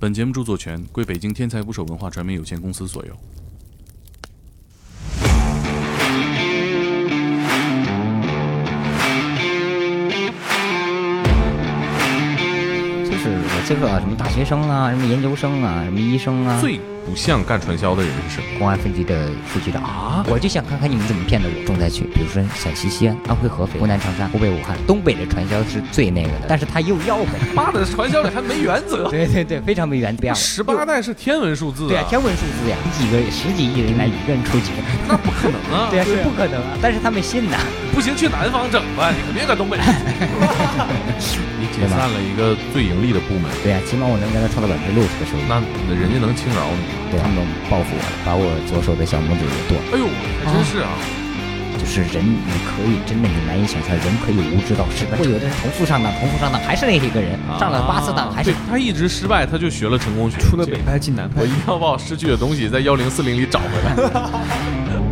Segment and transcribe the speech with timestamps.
[0.00, 3.12] 本节目著作权归北京天才捕手文化传媒有限公司所有。
[13.04, 18.58] 就是我接触到什么大学生啊，什么研究生啊，什么医生啊，最不像干传销的人是谁？
[18.58, 27.32] 公安分局的副局长啊我就想看看你们怎么骗的我重灾区，比如说陕西西安、安徽合肥、湖南长沙、湖北武汉、东北的传销是最那个的，但是他又要呗。
[27.54, 29.08] 妈的，传销里还没原则。
[29.10, 30.32] 对对对，非常没原则。
[30.34, 35.88] 十八代是天文数字对啊，天文数字呀，几个十几亿人来一个人出几个，那不可能啊！
[35.92, 37.58] 对啊，是不可能啊，但是他们信呐。
[37.94, 39.76] 不行，去南方整吧，你可别搁东北。
[41.60, 45.42] 你解散了一个最盈利的部门，对啊，起码我能跟他创造百分之六十的收益。
[45.48, 45.60] 那
[45.94, 46.93] 人家能轻饶你？
[47.10, 49.84] 对他们报复我，把我左手的小拇指给剁了。
[49.92, 50.06] 哎呦，
[50.44, 50.90] 还真是啊！
[51.76, 55.18] 就是人，你可以真的你难以想象，人可以无知到失败。
[55.18, 63.94] 会有的人重复上当，重复上当，还是那一个人，上了八次当还是他一直失败，他就学了成功学，出了北派进南派我一，定要把我失去的东西在幺零四零里找回来。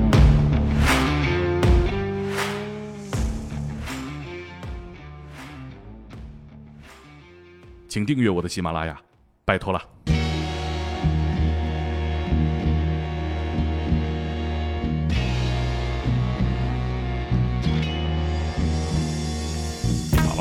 [7.89, 8.97] 请订阅我的喜马拉雅，
[9.45, 9.83] 拜托了。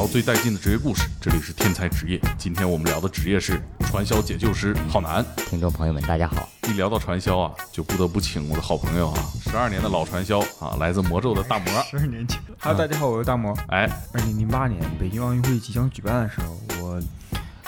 [0.02, 2.20] 打捞最带劲的职业故事，这里是天才职业。
[2.36, 5.24] 今天我们聊的职业是传销解救师，浩南。
[5.48, 6.50] 听众朋友们，大家好。
[6.68, 11.84] 一聊到传销啊，就不得不请我的好朋友啊，十二年的老传销啊，来自魔咒的大魔。
[11.84, 12.42] 十二年前。
[12.58, 13.56] 哈喽，大家好，我是大魔。
[13.68, 17.00] 哎，二零零八年北京奥运会即将举办的时候，我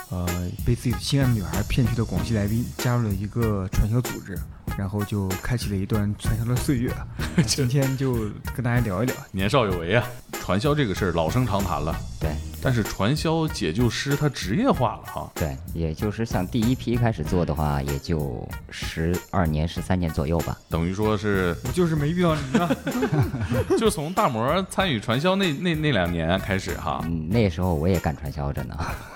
[0.09, 0.27] 呃
[0.65, 4.35] 被自己心爱的女孩骗去的广西来宾，加入了一个传销组织，
[4.75, 6.91] 然后就开启了一段传销的岁月。
[7.45, 8.13] 今天就
[8.55, 9.15] 跟大家聊一聊。
[9.31, 10.03] 年少有为啊，
[10.43, 11.95] 传销这个事儿老生常谈了。
[12.19, 12.29] 对
[12.61, 20.57] 但是传销解救师他职业化了哈，对，也就是像第一批开始做的话，也就十二年、十三年左右吧。
[20.69, 22.69] 等于说是我就是没遇到你啊！
[23.79, 28.75] 就从大魔参与传销那那那两年开始哈，嗯，那时候我也干传销着呢。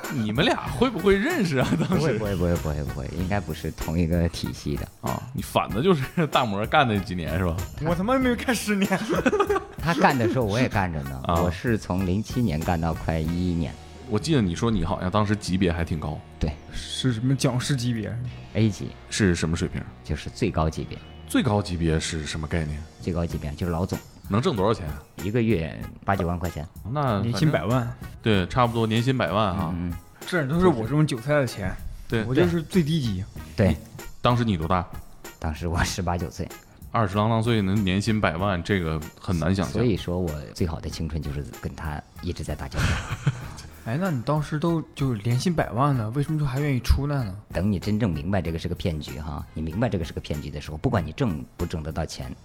[0.23, 1.67] 你们俩会不会认识啊？
[1.79, 4.87] 当不会时不会不会不会不会，应该不是同一个体系的。
[5.01, 7.55] 啊，你反的就是大魔干那几年是吧？
[7.85, 8.89] 我他妈没有干十年。
[9.77, 13.73] 他干的时候我也干着呢，啊我是从零七年干到快一一年。
[14.09, 18.13] 我记得你说你好像当时级别还挺高，对是什么讲师级别
[18.53, 19.81] ？，A 级是什么水平？
[20.03, 20.97] 就是最高级别，
[21.27, 22.81] 最高级别是什么概念？
[23.01, 24.85] 最高级别就是老总，能挣多少钱？
[25.23, 26.67] 一个月八九万块钱。
[26.91, 29.73] 那年薪百万，对，差不多年薪百万啊。
[29.75, 29.93] 嗯，
[30.25, 31.73] 这都是我这种韭菜的钱，
[32.07, 33.23] 对，我就是最低级。
[33.55, 33.75] 对，
[34.21, 34.85] 当时你多大？
[35.39, 36.47] 当时我十八九岁，
[36.91, 39.73] 二十郎当岁能年薪百万，这个很难想象。
[39.73, 42.85] 所以说我最好的青春就是跟他一直在打交道。
[43.85, 47.33] 哎，那你当时都就是年薪百万了，为什么就还愿意出来呢？
[47.53, 52.35] 等你真正明白这个是个骗局哈，你明白这个是个骗局的时候，不管你挣不挣得到钱，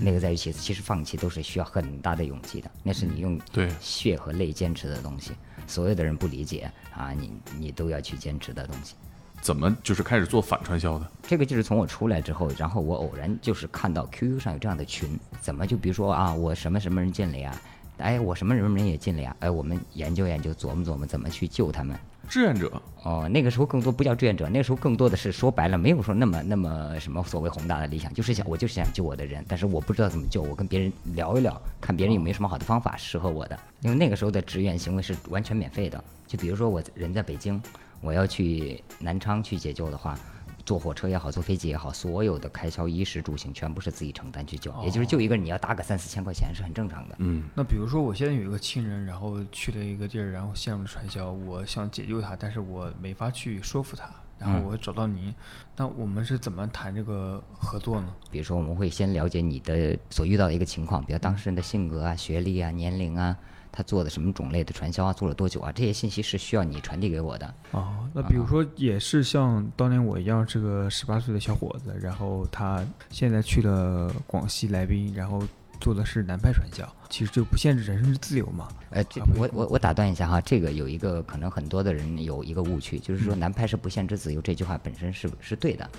[0.00, 5.32] 那个在于其次，其实放弃都是需要很大的勇气的，那是你用对血和泪坚持的东西。
[5.66, 8.94] 所有的人不理解啊，你你都要去坚持的东西。
[9.40, 11.10] 怎么就是开始做反传销的？
[11.22, 17.60] 这个就是从我出来之后，然后我偶然就是看到 QQ 上有这样的群，怎么就比如说啊，我什么什么人进来呀，
[17.98, 21.96] 哎，我什么什么人也进了呀，哎，我们研究研究，琢磨琢磨怎么去救他们。
[22.26, 22.72] 志愿者
[23.02, 33.58] 哦，那个时候更多不叫志愿者，那个时候更多的是说白了，没有说那么那么什么所谓宏大的理想，就是想我就是想救我的人，但是我不知道怎么救，我跟别人聊一聊，看别人有没有什么好的方法适合我的。
[33.82, 37.62] 因为那个时候的志愿行为是完全免费的，就比如说我人在北京，
[38.00, 40.18] 我要去南昌去解救的话。
[40.64, 47.14] 坐火车也好，坐飞机也好，所有的开销、衣食住行全部是自己承担去救，也就是救一个人，你要搭个三四千块钱是很正常的。
[47.18, 54.08] 嗯，那比如说，我现在有一个亲人，然后去了一个地儿，然后陷入了传销，我想解救他，但是我没法去说服他，
[54.38, 55.34] 然后我找到您，
[55.76, 58.14] 那我们是怎么谈这个合作呢？
[58.30, 63.36] 比如说，我们会先了解你的所遇到的一个情况，比如当事人的性格啊、学历啊、年龄啊，
[63.74, 67.54] 他做的什么种类的传销啊，做了多久啊，这些信息是需要你传递给我的。
[67.72, 75.42] 哦，那比如说也是像当年我一样这个十八岁的小伙子，然后他现在去了广西来宾，然后
[75.80, 78.68] 做的是南派传销，其实就不限制人身自由嘛。
[78.90, 85.90] 呃，这啊不我我我打断一下哈，这个有一个可能很多的人有一个误区，就是说南派是不限制自由，这句话本身是是对的，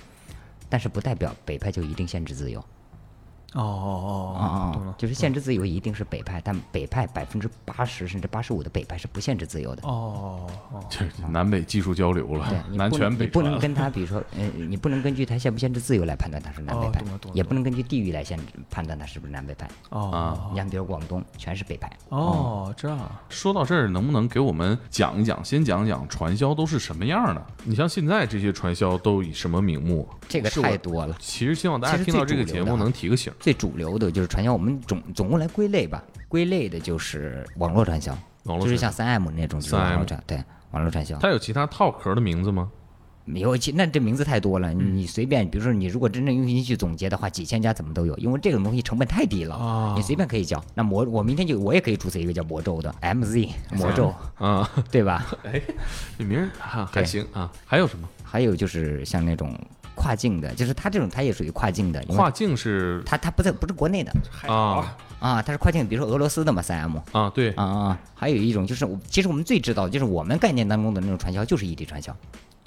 [0.70, 2.64] 但是不代表北派就一定限制自由。
[3.56, 9.82] 哦哦哦哦，就是限制自由一定是北派，但北派百分之八十甚至八十五的北派是不限制自由的。
[9.82, 13.56] 哦哦，这南北技术交流了对，，南不拳北不能。
[13.58, 19.66] 跟他，比如说，呃，你不能根据他限不限制自由来判断他是南北派也不能根据地域来限制判断他是不是南北派。
[19.88, 27.46] 哦你看，比如广东全是北派，哦，这样啊，说到这儿，能不能给我们讲一讲，先讲讲传销都是什么样的？
[27.64, 30.06] 你像现在这些传销都以什么名目？
[30.28, 31.16] 这个太多了。
[31.18, 33.32] 其实希望大家听到这个节目能提个醒。
[33.46, 38.12] 最主流的就是传销，我们总总共来归类吧，归类的就是网络传销，
[38.42, 41.16] 网络就是像三 M 那种就是网 3M 络传，对，网络传销。
[41.18, 42.68] 它有其他套壳的名字吗？
[43.24, 50.60] 没有其那这名字太多了，嗯你随便，比如说你如果真正用心去总结的话，几千家怎么都有，因为这种东西成本太低了，啊你随便可以叫。
[50.74, 55.24] 那魔，我明天就我也可以注册一个叫魔咒的 MZ 魔咒，啊，对吧？
[55.44, 55.62] 哎
[56.18, 57.52] 这名儿啊还行啊。
[57.64, 58.08] 还有什么？
[58.24, 59.56] 还有就是像那种
[59.96, 64.12] 跨境的，就是它这种它也属于跨境的，跨境是它它不在不是国内的。
[64.46, 64.96] 啊。
[65.18, 67.50] 啊，它是跨境，比如说俄罗斯的嘛三 M 啊，对。
[67.52, 72.14] 啊啊，还有一种就是我其实我们最知道的就是我们概念当中的那种传销就是异地传销。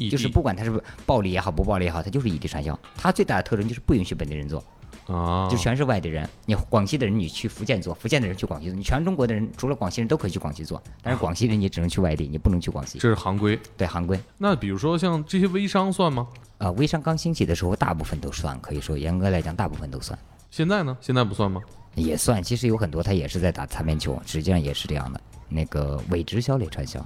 [0.09, 2.77] 就是不管它是暴力也好，不暴力也好，它就是异地传销。
[2.97, 4.63] 它最大的特征就是不允许本地人做，
[5.09, 6.29] 啊，就全是外地人。
[6.45, 12.99] 你广西的人你去福建做，福建的人去广西做，你全中国的人除了广西人都可以去广西做，但是广西人你只能去外地，你不能去广西。
[12.99, 13.59] 这是行规。
[13.75, 14.19] 对，行规。
[14.37, 16.27] 那比如说像这些微商算吗？
[16.59, 20.17] 啊，微商刚兴起的时候，大部分都算，可以说严格来讲，大部分都算，
[20.51, 20.95] 现在呢？
[21.01, 21.61] 现在不算吗？
[21.95, 22.43] 也算。
[22.43, 25.19] 其实有很多他也是在打擦边球，实际上也是这样的。
[25.47, 27.03] 那个伪直销类传销，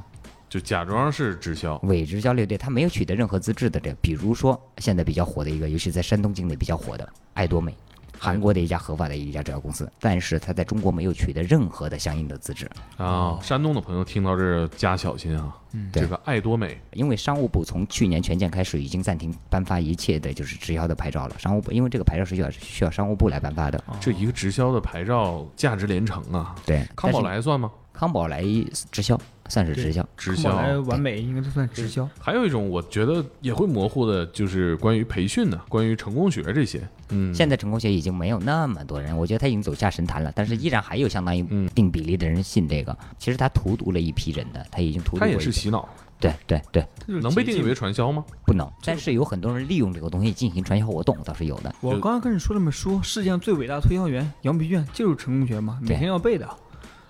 [0.54, 7.76] 就假装是直销伪直销类对，他没有取得任何资质的这，比如说现在比较火的一个，尤其在山东境内比较火的爱多美，
[8.20, 13.40] 韩国的一家合法的一家直销公司，但是他在中国没有取得任何的相应的资质，啊。
[13.42, 15.58] 山东的朋友听到这儿加小心啊。
[15.72, 21.40] 嗯这个爱多美因为商务部从去年全建开始已经暂停颁发一切的就是直销的牌照了。
[21.40, 26.54] 商务部因为这个牌照是需要需要商务部来颁发的，这一个直销的牌照价值连城啊。
[26.64, 26.88] 对。
[26.96, 27.72] 康宝是莱算吗？
[27.94, 28.44] 康宝莱
[28.92, 30.54] 直销算是直销，直销。
[30.82, 32.10] 完美应该都算直销。
[32.20, 36.82] 还有一种我觉得也会模糊的，就是关于培训的，关于成功学这些。
[37.10, 42.98] 嗯，现在成功学已经没有那么多人，我觉得他已经走下神坛了，但是依然还有相当一嗯定比例的人信这个。
[43.20, 45.88] 其实他荼毒了一批人的，他已经荼毒它也过一批是洗脑，
[46.20, 48.26] 对对对，能被定义为传销吗？
[48.46, 48.68] 不能。
[48.84, 51.76] 但是有很多人利用这个东西进行传销活动，倒是有的。
[51.82, 56.50] 我刚刚跟你说那么说，世界上最伟大的推销员杨培卷就是成功学嘛，每天要背的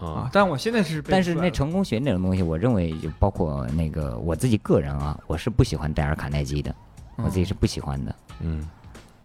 [0.04, 0.30] 啊啊。。
[0.34, 6.76] 但我现在是但是那成功学那种东西，我认为就包括那个我自己个人啊，我是不喜欢戴尔·卡耐基的，
[7.18, 8.16] 我自己是不喜欢的。
[8.42, 8.68] 嗯，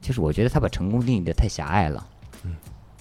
[0.01, 2.07] 就是我觉得他把成功定义的太狭隘了。
[2.45, 2.55] 嗯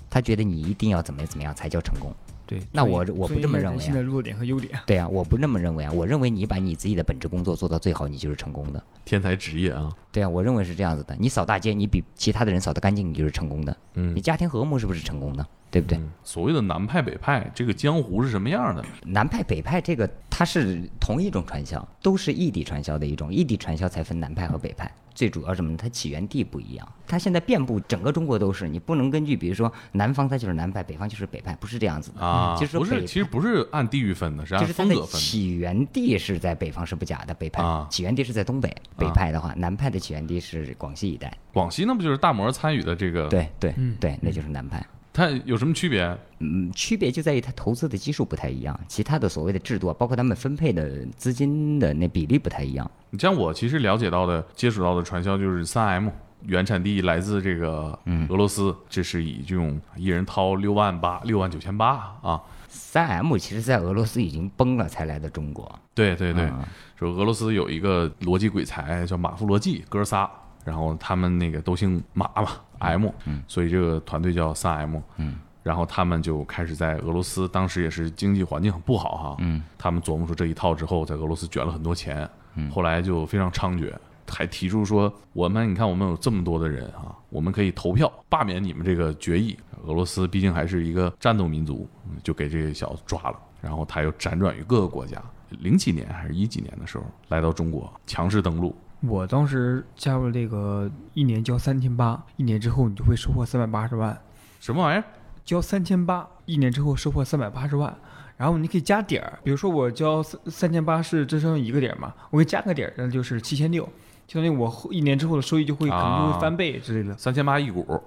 [0.09, 2.11] 他觉得你一定要怎么怎么样才叫成功。
[2.47, 4.79] 对，那我我不这么认为啊现在弱点和优点。
[4.85, 8.81] 对啊，我不那么认为啊，我认为你把你自己的本职工作做到最好，你就是成功的。
[9.03, 9.91] 天才职业啊。
[10.09, 11.15] 对啊，我认为是这样子的。
[11.19, 13.77] 你扫大街，你比其他的人扫得干净，你就是成功的。
[13.95, 15.45] 嗯你家庭和睦是不是成功的？
[15.69, 15.97] 对不对？
[15.97, 18.83] 嗯所谓的南派北派，这个江湖是什么样的？
[19.05, 23.33] 南派北派这个它是同一种传销，都是异地传销的一种。
[23.33, 25.77] 异地传销才分南派和北派，最主要什么呢？
[25.79, 28.67] 它起源地不一样，它现在遍布整个中国都是。
[28.67, 35.17] 你不能根据比如说南方它就是南派，北方就是北派，不是这样子的啊，就是说不是，其实不是按地域分的，是按风格分的。
[35.17, 38.69] 起源地是在北方是不假的，北派、啊起源地是在东北。
[38.97, 41.33] 北派的话，南派的起源地是广西一带。
[41.53, 44.85] 广西那不就是大摩参与的这个？，对对、嗯对，那就是南派。
[45.17, 46.15] 它有什么区别？
[46.37, 52.89] 嗯，区别就在于它投资的基数不太一样，其他的所谓的制度啊，包括他们分配的资金的那比例不太一样。
[53.09, 56.09] 你像我其实了解到的、接触到的传销就是三 M，
[56.43, 62.39] 原产地来自这个嗯俄罗斯，这是以这种一人掏六万八、六万九千八啊。
[62.67, 65.79] 三 M 其实在俄罗斯已经崩了才来的中国。
[65.95, 66.63] 对对对，啊
[66.95, 70.29] 说俄罗斯有一个逻辑鬼才叫马夫罗季哥仨，
[70.63, 73.09] 然后他们那个都姓马嘛，M，
[73.47, 74.99] 所以这个团队叫三 M。
[75.17, 79.35] 嗯，然后他们就开始在俄罗斯，当时也是经济环境很不好哈。
[79.39, 83.93] 嗯，他们琢磨出这一套之后，在俄罗斯卷了很多钱，嗯后来就非常猖獗。
[84.29, 89.57] 还提出说，我们你看，我们有这么多的人啊，我们可以投票罢免你们这个决议。
[89.85, 93.39] 俄罗斯毕竟还是一个战斗民族，嗯就给这个小子抓了。
[93.61, 98.75] 然后他又辗转于各个国家，零几年还是一几年的时候来到中国，强势登陆。
[99.01, 104.19] 我当时加入了这个，一年交三千八，一年之后你就会收获三百八十万。
[104.59, 105.03] 什么玩意儿？
[105.45, 107.95] 交三千八，一年之后收获三百八十万。
[108.37, 113.83] 然后你可以加点儿，比如说我交三三千八是只剩一个点儿嘛，我给加个点儿，那就是七千六，
[114.27, 117.17] 相当于我一年之后的收益就会可能就啊会翻倍之类的。
[117.17, 117.99] 三千八一股，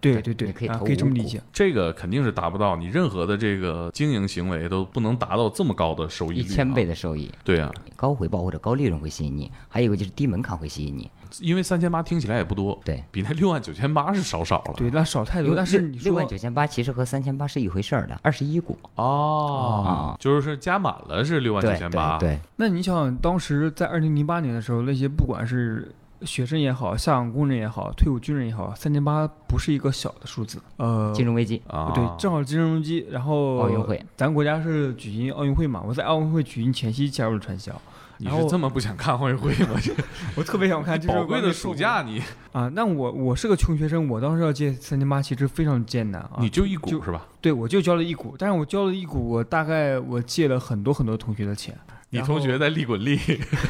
[0.00, 1.40] 对对对对，可以投啊可以这么理解。
[1.52, 11.10] 这个肯定是达不到，你任何的这个经营行为都不能达到这么高的收益率、一千倍的，收益，对啊，高回报或者高利润会吸引你，还有一个就是低门槛会吸引你。
[11.40, 14.74] 因为三千八听起来也不多，对，比那六万九千八是少少了。
[14.76, 15.56] 对，那少太多。
[15.56, 18.78] 但是你六万九千八其实和三千八是一回事儿的，二十一股。
[18.94, 25.92] 哦，就是说加满了是六万九千八，对对，那你想，当时在二零零八年的时候，那些不管是
[26.22, 30.58] 学生也好，下岗工人也好，退伍军人也好，三千八不是一个小的数字。
[30.76, 37.72] 呃，金融危机，啊，对，正好金融危机，然后奥运会，咱国家是举行奥运会嘛，我在奥运会举行前夕加入了传销，
[38.18, 39.78] 你是这么不想看奥运会吗？
[39.82, 39.92] 这
[40.36, 42.68] 我特别想看，就 是宝贵的完美受暑假你啊。
[42.74, 46.38] 那我我是个穷学生，我当时要借三千八，其实非常艰难啊。
[46.38, 47.26] 你就一股就是吧？
[47.40, 51.76] 对我就交了一股，但是我交了一股，我大概我借了很多很多同学的钱。
[52.10, 53.18] 你同学在利滚利，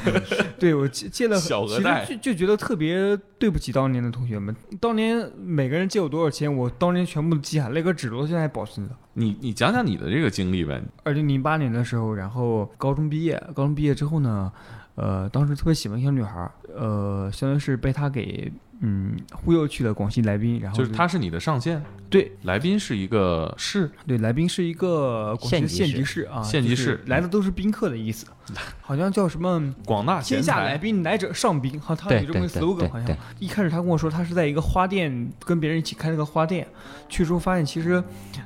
[0.61, 4.55] 对我借借了很小额贷其实就就觉得特别对不起当年的同学们。
[4.79, 8.95] 当年每个人借我多少钱，我当年全部都记下来，那个纸都现在还保存着。
[9.15, 10.83] 你你讲讲你的这个经历呗。
[11.03, 14.53] 二零零八年的时候，然后高中毕业，高中毕业之后呢，
[14.97, 22.33] 呃，当时特别喜欢一个小女孩儿，呃，相当于是被她给嗯忽悠去了广西来宾，然后就是他是你的上线，对。
[22.43, 25.97] 来宾是一个市，对，来宾是一个广西的县县级市。
[25.97, 27.03] 级市啊，县级市。
[27.07, 28.27] 来的都是宾客的意思，
[28.81, 30.77] 好像叫什么广纳贤天下来。
[30.77, 33.17] 宾来者上宾，好，他对有这么个 slogan，好像。
[33.39, 36.67] 一开始他跟我说他是在一个花店跟别人一起开了个花店，
[37.09, 38.03] 去之后发现其实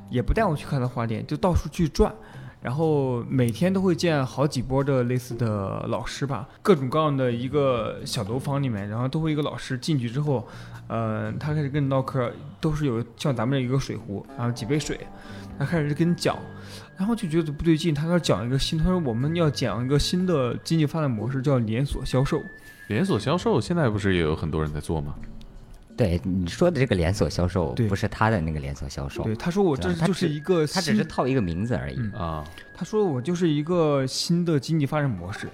[0.09, 2.15] 也不带我去看他花店，就到处去转。
[2.63, 10.47] 然后每天都会见好几波的类似的老师吧，各种各样的一个小楼房里面，然后都会一个老师进去之后，
[10.87, 15.01] 呃，他开始跟你唠嗑，都是有像咱们这一个水壶，然后几杯水，
[15.59, 16.37] 他开始跟你讲，
[16.99, 22.43] 然后就觉得不对劲，他开始讲一个新，他说我们要讲一个新的经济发展模式，叫连锁销售。
[22.89, 25.15] 连锁销售现在不是也有很多人在做吗？
[26.01, 31.97] 对你说的这个连锁销售不是他的那个连锁销售，对，他说我这他就是一个他只是套一个名字而已。
[31.99, 35.47] 嗯啊，他说我就是一个新的经济发展模式，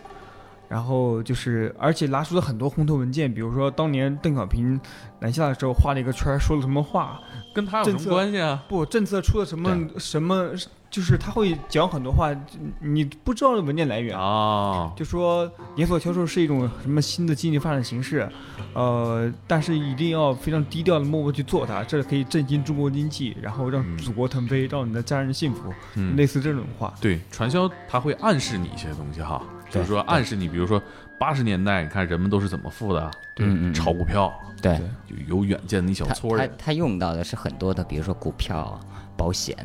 [0.68, 4.78] 然后就是而且拿出了很多红头文件，比如说当年邓小平
[5.20, 7.20] 南下的时候画了一个圈，说了什么话，
[7.54, 8.64] 跟他有什么关系啊？
[8.68, 10.50] 不政策出了什么什么，
[10.90, 12.34] 就是他会讲很多话，
[12.80, 14.16] 你不知道的文件来源。
[14.18, 18.28] 啊，就说连锁销售是一种什么新的经济发展形式，
[18.74, 26.92] 呃，但是一定要非常低调的默默去做它，这可以振兴中国经济，然后让嗯祖国腾飞，让你的家人幸福，嗯，类似这种话。
[27.00, 29.42] 对，传销它会暗示你一些东西哈，
[29.76, 30.82] 就对是说暗示你，比如说
[31.18, 33.74] 八十年代，你看人们都是怎么富的，嗯嗯嗯。
[33.74, 34.78] 炒股票，对，
[35.08, 38.78] 就有远见的一小他他撮人，他用到的是很多的，比如说股票、
[39.16, 39.56] 保险、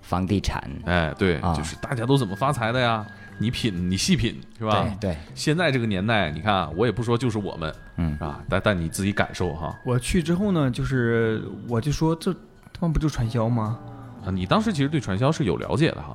[0.00, 1.54] 房地产，哎，对，啊。
[1.54, 3.06] 就是大家都怎么发财的呀？
[3.38, 4.82] 你品，你细品，是吧？
[5.00, 8.14] 对对，现在这个年代，你看啊，我也不说就是我们，嗯。
[8.20, 9.74] 啊，但但你自己感受哈。
[9.82, 12.32] 我去之后呢，就是我就说这
[12.72, 13.78] 他妈不就传销吗？
[14.24, 16.14] 啊，你当时其实对传销是有了解的哈，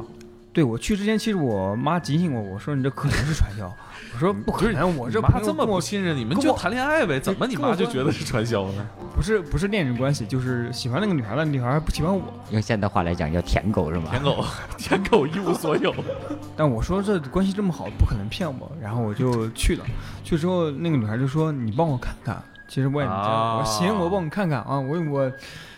[0.56, 3.66] 对我去之前，其实我妈警醒我，我说你这可能是传销，
[4.16, 8.88] 我说不可能，我这你妈这么不信任你们就谈恋爱呗，怎么你妈就觉得是传销呢？
[9.14, 14.06] 不是不是恋人关系，就是喜欢那个女孩，那女孩不喜欢我，用现代话来讲叫舔狗是吗？
[14.10, 14.46] 舔狗，
[14.78, 15.94] 舔狗一无所有。
[16.56, 19.84] 但我说这关系这么好，不可能骗我，然后我就去了。
[20.24, 24.80] 去之后，那个女孩就说：“你帮我看看。”其实我也没这样，啊我说行，我帮你看看啊。
[24.80, 25.32] 我我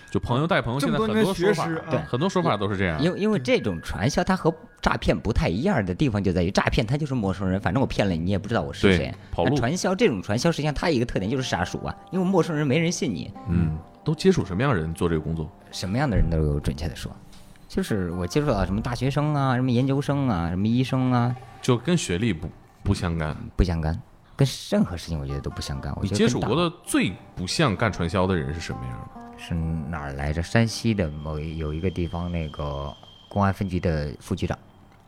[0.09, 3.01] 就朋友带朋友，现在很多说法，对啊，很多说法都是这样。
[3.01, 9.13] 因为因为这种传销，它和诈骗不太一样的地方就在于，诈骗它就是陌生人，反正我骗了你，你也不知道我是对谁。
[9.31, 15.49] 跑路传销这种传销，实际上它一个特点就是杀熟啊，因为陌生人没人信你，嗯，都接触什么样的人做这个工作？
[15.71, 17.11] 什么样的人都有，准确的说，
[17.67, 22.47] 就是我接触到什么大学生啊，什么研究生啊，什么医生啊，就跟学历不
[22.81, 23.35] 不相干。
[23.57, 24.01] 不相干，
[24.37, 25.93] 跟任何事情我觉得都不相干。
[25.97, 29.26] 我你接触过的最不像干传销的人是什么样的？
[29.37, 30.41] 是哪儿来着？
[30.41, 32.93] 山西的某一有一个地方那个
[33.29, 34.57] 公安分局的副局长，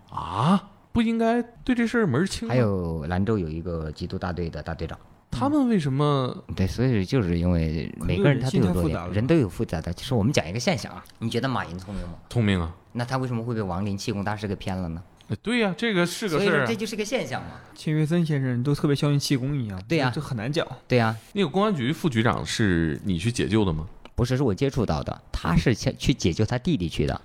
[0.09, 2.47] 啊，不应该对这事儿门儿清？
[2.47, 4.97] 还有兰州有一个缉毒大队的大队长。
[5.31, 6.43] 他们为什么？
[6.55, 9.93] 对，所以就是因为每个人他都有弱点人都有复杂的。
[9.93, 12.15] 其实我们讲一个现象啊，你觉得马云聪明吗？
[12.29, 12.75] 聪明啊？
[12.93, 15.03] 那他为什么会被王林气功大师给骗了呢？
[15.29, 17.49] 哎对呀、这个是个所以事儿这就是个现象嘛。
[17.75, 20.67] 钱学森先生都特别相信气功一样，对呀这这很难讲。
[20.87, 23.87] 对呀、那个公安局副局长是你去解救的吗？
[24.19, 27.21] 不是是我接触到的，他是去去解救他弟弟去的。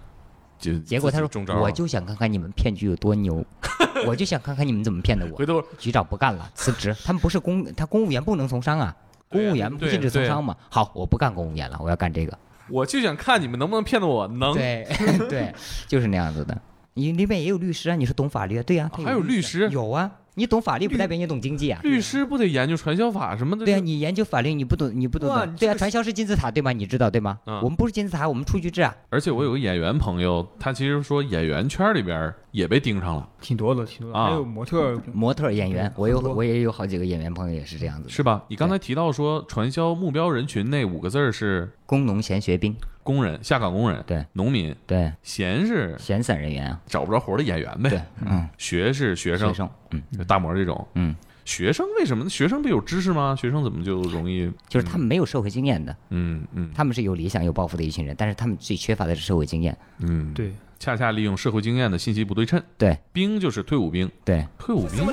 [0.61, 1.29] 就结果他说
[1.61, 3.45] 我就想看看你们骗局有多牛，
[4.07, 5.45] 我就想看看你们怎么骗的我回。
[5.45, 6.95] 头局长不干了，辞职。
[7.05, 8.95] 他们不是公，他公务员不能从商啊，
[9.29, 10.57] 公务员不禁止从商嘛。
[10.71, 12.39] 好，我不干公务员了，我要干这个。
[12.71, 14.55] 我就想看你们能不能骗得我能。
[14.55, 14.87] 对
[15.29, 15.53] 对，
[15.89, 16.57] 就是那样子的。
[16.95, 18.63] 你那边也有律师啊，你是懂法律啊？
[18.63, 21.81] 对呀、他还有律师有啊，你懂法律不代表你懂经济啊。
[21.83, 23.65] 律师不得研究传销法什么的？
[23.65, 25.35] 对啊，你研究法律，你不懂，你不懂的。
[25.35, 26.73] 对啊，哇你这个传销是金字塔，对吗？
[26.73, 27.39] 你知道对吗？
[27.47, 28.95] 嗯我们不是金字塔，我们出去制啊。
[29.11, 38.11] 而且我有个演员朋友，他其实说演员圈里边也被盯上了，挺多的，挺多的，啊还有模特儿，模特儿演员，我有很多我也有好几个演员朋友也是这样子的。
[38.11, 38.43] 是吧？
[38.49, 42.75] 你刚才提到说传销目标人群那五个字儿是工农闲学兵，
[43.05, 44.25] 工人、下岗工人、对。
[44.33, 49.49] 农民，对，闲是闲散人员啊，找不着活的演员对呗，，嗯，学是学生。
[49.51, 50.03] 学，生，嗯。
[50.19, 50.89] 就大模这种。
[50.95, 52.29] 嗯，学生为什么？
[52.29, 53.37] 学生不有知识吗？
[53.39, 54.51] 学生怎么就容易？
[54.69, 56.71] 就是他们没有社会经验的，嗯嗯。
[56.75, 59.77] 他们是有理想有抱负的一群人，但是他们最缺乏的是社会经验。
[59.99, 62.63] 嗯，对，恰恰利用社会经验的信息不对称。
[62.77, 65.07] 对兵就是退伍兵，对，退伍兵.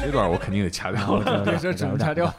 [0.00, 2.32] 这段我肯定得掐掉了，对 这只能掐掉。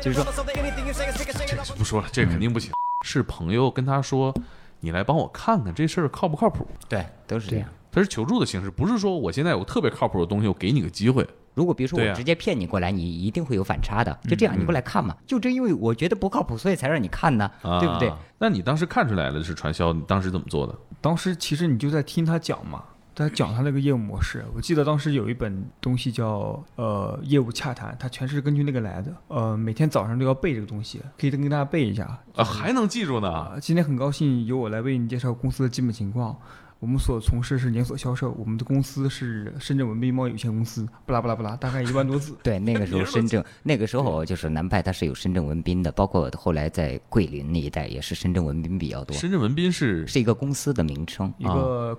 [0.00, 1.76] 就是说 off.
[1.76, 2.70] 不说了，这肯定不行。
[3.04, 4.34] 是朋友跟他说，
[4.80, 6.66] 你来帮我看看这事儿靠不靠谱。
[6.88, 7.68] 对，都是这样。
[7.90, 11.26] 他是求助的形式，不是说我现在有特别靠谱的东西，我给你个机会。
[11.58, 14.16] 如果比如说我直接骗你过来，你一定会有反差的。
[14.28, 15.16] 就这样，你过来看嘛。
[15.26, 17.50] 就正因为我觉得不靠谱，所以才让你看呢，
[17.80, 18.08] 对不对？
[18.08, 18.16] 啊？
[18.38, 20.78] 那你当时看出来了是传销，你当时怎么做的？
[21.00, 24.44] 当时其实你就在听他讲嘛，他讲他那个业务模式。
[24.54, 29.12] 我记得当时有一本东西叫呃业务洽谈，他全是根据那个来的。
[29.26, 32.04] 呃，每天早上都要背这个东西，可以跟大家背一下。
[32.36, 33.28] 啊，还能记住呢？
[33.28, 36.36] 啊，今天很高兴由我来为你介绍公司的基本情况。
[36.80, 42.36] 我们所从事是连锁销售，我们的公司是深圳文斌贸易有限公司，不拉不拉不拉，大概一万多字。
[42.42, 51.32] 对，那个时候深圳， 那个时候就是南派它是有深圳文斌的，包括后来在桂林那一带也是深圳文斌比较多，深圳文斌是是一个公司的名称。
[51.38, 51.98] 一个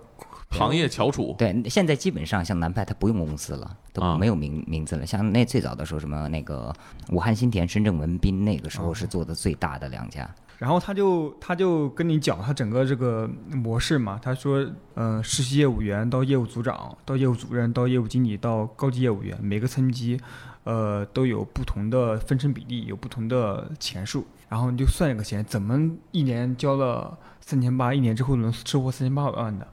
[0.50, 5.06] 行业翘楚，对，现在基本上像南派它不用公司了，都啊没有名名字了。
[5.06, 6.74] 像那最早的时候，什么那个
[7.12, 10.28] 武汉新田、深圳文斌，那个时候是做的最大的两家。
[10.60, 20.20] 然后他就他就跟你讲他整个这个模式嘛，他说，呃，实习业务员到业务组长，到业务主任，到业务经理，到高级业务员，每个层级，
[20.66, 29.66] 呃，都有不同的分成比例，有不同的钱数，然后你就算一个钱，怎么一年交了三千八，一年之后能收获三千八百万的，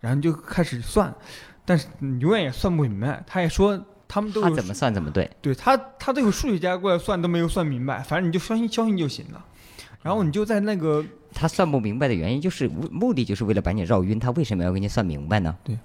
[0.00, 1.14] 然后你就开始算，
[1.64, 3.80] 但是你永远也算不明白，他也说。
[4.14, 9.42] 他们都有他怎么算怎么对，对他，他都有数学家过来算都没有算明白，反正你就相信相信就行了。
[10.02, 15.56] 然后你就在那个他算不明白的原因就是目目的就是为了把你绕晕，他为什么要给你算明白呢？
[15.64, 15.78] 对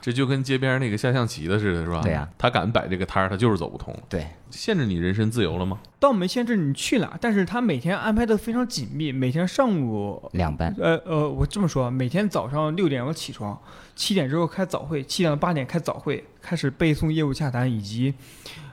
[0.00, 2.02] 这就跟街边那个下象棋的似的，是吧？
[2.02, 3.96] 对呀他敢摆这个摊儿，他就是走不通。
[4.06, 5.78] 对，限制你人身自由了吗？
[5.98, 10.74] 倒没限制你去哪，但是他每天安排的非常紧密，每天上午，两班。
[10.78, 13.58] 呃呃，我这么说，每天早上六点我起床，
[13.96, 18.12] 七点之后开早会，七点到八点开早会，开始背诵业务洽谈以及，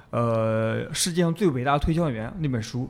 [0.10, 2.90] 呃，世界上最伟大的推销员那本书。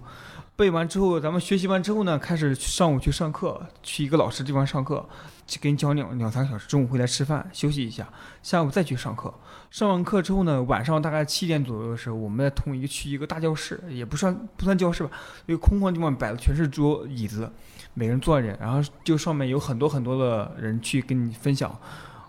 [0.61, 5.03] 背完之后，咱们学习完之后呢，开始上午去上课，去一个老师地方上课，
[5.47, 6.67] 去给你讲两两三个小时。
[6.67, 8.07] 中午回来吃饭休息一下，
[8.43, 9.33] 下午再去上课。
[9.71, 15.09] 上完课之后呢，晚上大概七点左右的时候，我们在同一个区一个大教室，也不算不算教室吧，
[15.47, 17.51] 一个空旷地方摆的全是桌椅子，
[17.95, 21.75] 每人坐着，然后就上面有很多很多的人去跟你分享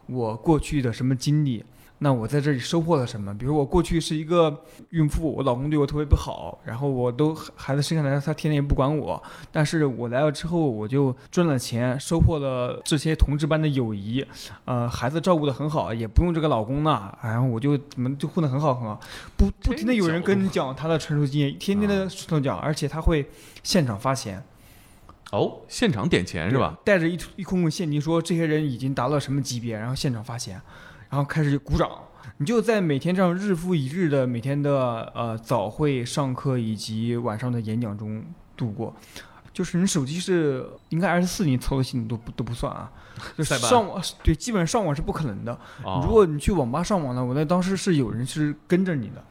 [0.07, 1.62] 我过去的什么经历。
[2.03, 3.33] 那我在这里收获了什么？
[3.38, 9.23] 比如我过去是一个孕妇，我老公对我特别不好，然后我都孩子生下来，他天天也不管我。
[9.53, 14.27] 但是我来了之后，我就赚了钱，收获了这些同志般的友谊，
[14.65, 18.99] 呃，孩子照顾得很好，也不用这个老公呢，然后我就怎么就混得很好很好。
[19.37, 23.25] 不不停的有人跟你讲他的成熟经验，天天的跟我讲，而且他会
[23.62, 24.43] 现场发钱。
[25.31, 26.77] 哦，现场点钱是吧？
[26.85, 30.61] 带着一一空空现金说这些人已经达到什么级别，然后现场发钱，
[31.12, 31.90] 然后开始鼓掌。
[32.38, 38.25] 你就在每天这样日复一日的每天的呃早会、上课以及晚上的演讲中
[38.57, 38.94] 度过。
[39.53, 42.90] 就是你手机是应该二十四，你操作系统都不都不算啊。
[43.37, 45.53] 就塞班上网对，基本上上网是不可能的。
[45.85, 49.22] 哦如果你去网吧上网呢，我那当时是有人是跟着你的，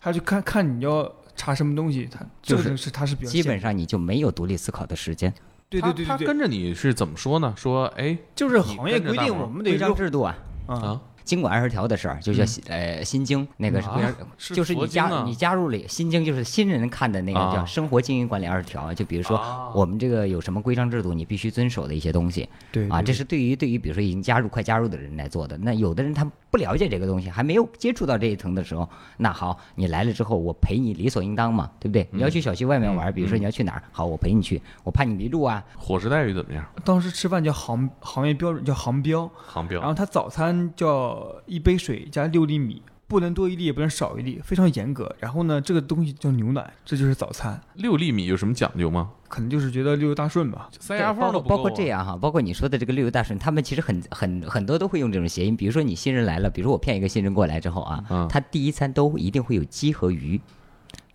[0.00, 5.32] 他就看看你要查什么东西，他这就是个是他是比较基本上你就没有独立思考的时间。
[5.68, 7.52] 对对对他他对对，跟着你是怎么说呢？
[7.56, 10.34] 说哎就是行业规定，我们得章制度啊，
[10.66, 17.54] 啊啊，经管二十条的事儿，就叫呃心经，那个是规章，啊是就是你加你加入了心经，就是新人看的那个啊。
[17.54, 19.72] 叫生活经营管理二十条，就比如说啊。
[19.74, 22.44] 我们这个有什么规章制度，你必须遵守的一些东西。
[22.44, 22.88] 啊，对。
[22.88, 25.58] 啊这是对于对于比如说已经加入快加入的人来做的。
[25.58, 32.06] 那有的人他不了解这个东西，还没有接触到这一层的时候，那好，你来了之后，我陪你理所应当嘛，对不对？
[32.12, 36.64] 你要去小区外面玩，比如说你要去哪儿，好，我陪你去，我怕你迷路啊，伙食待遇怎么样？
[36.84, 39.80] 当时吃饭叫行行业标准叫行标，航标。
[39.80, 41.15] 然后他早餐叫
[41.46, 45.14] 一杯水加六粒米，不能多一粒也不能少一粒，非常严格。
[45.18, 49.10] 然后呢，这个东西叫牛奶，这就是早餐，六粒米有什么讲究吗？
[49.28, 50.68] 可能就是觉得六六大顺吧。
[50.78, 55.56] 塞牙对包括缝都不够啊包括这样哈，包括你说的这个六六大顺，他们其实很很很多都会用这种谐音。
[55.56, 60.40] 比如说你新人来了，比如说我骗一个新人过来之后啊，嗯他第一餐都一定会有鸡和鱼。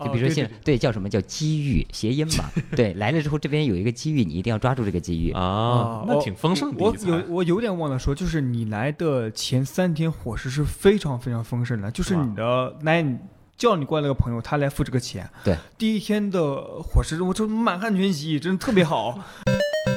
[0.03, 2.45] 就比如说现哦对对对叫什么叫机遇谐音嘛？
[2.75, 5.31] 对，来了之后这边有一个机遇，你一定要抓住这个机遇。
[5.31, 6.95] 啊，那挺丰盛的我。
[7.05, 13.17] 有我有点忘了说，就是你来的前三天伙食是非常非常丰盛的，就是你的来你
[13.57, 15.29] 叫你过来那个朋友，他来付这个钱。
[15.43, 19.19] 对，第一天的伙食我这满汉全席，真的特别好。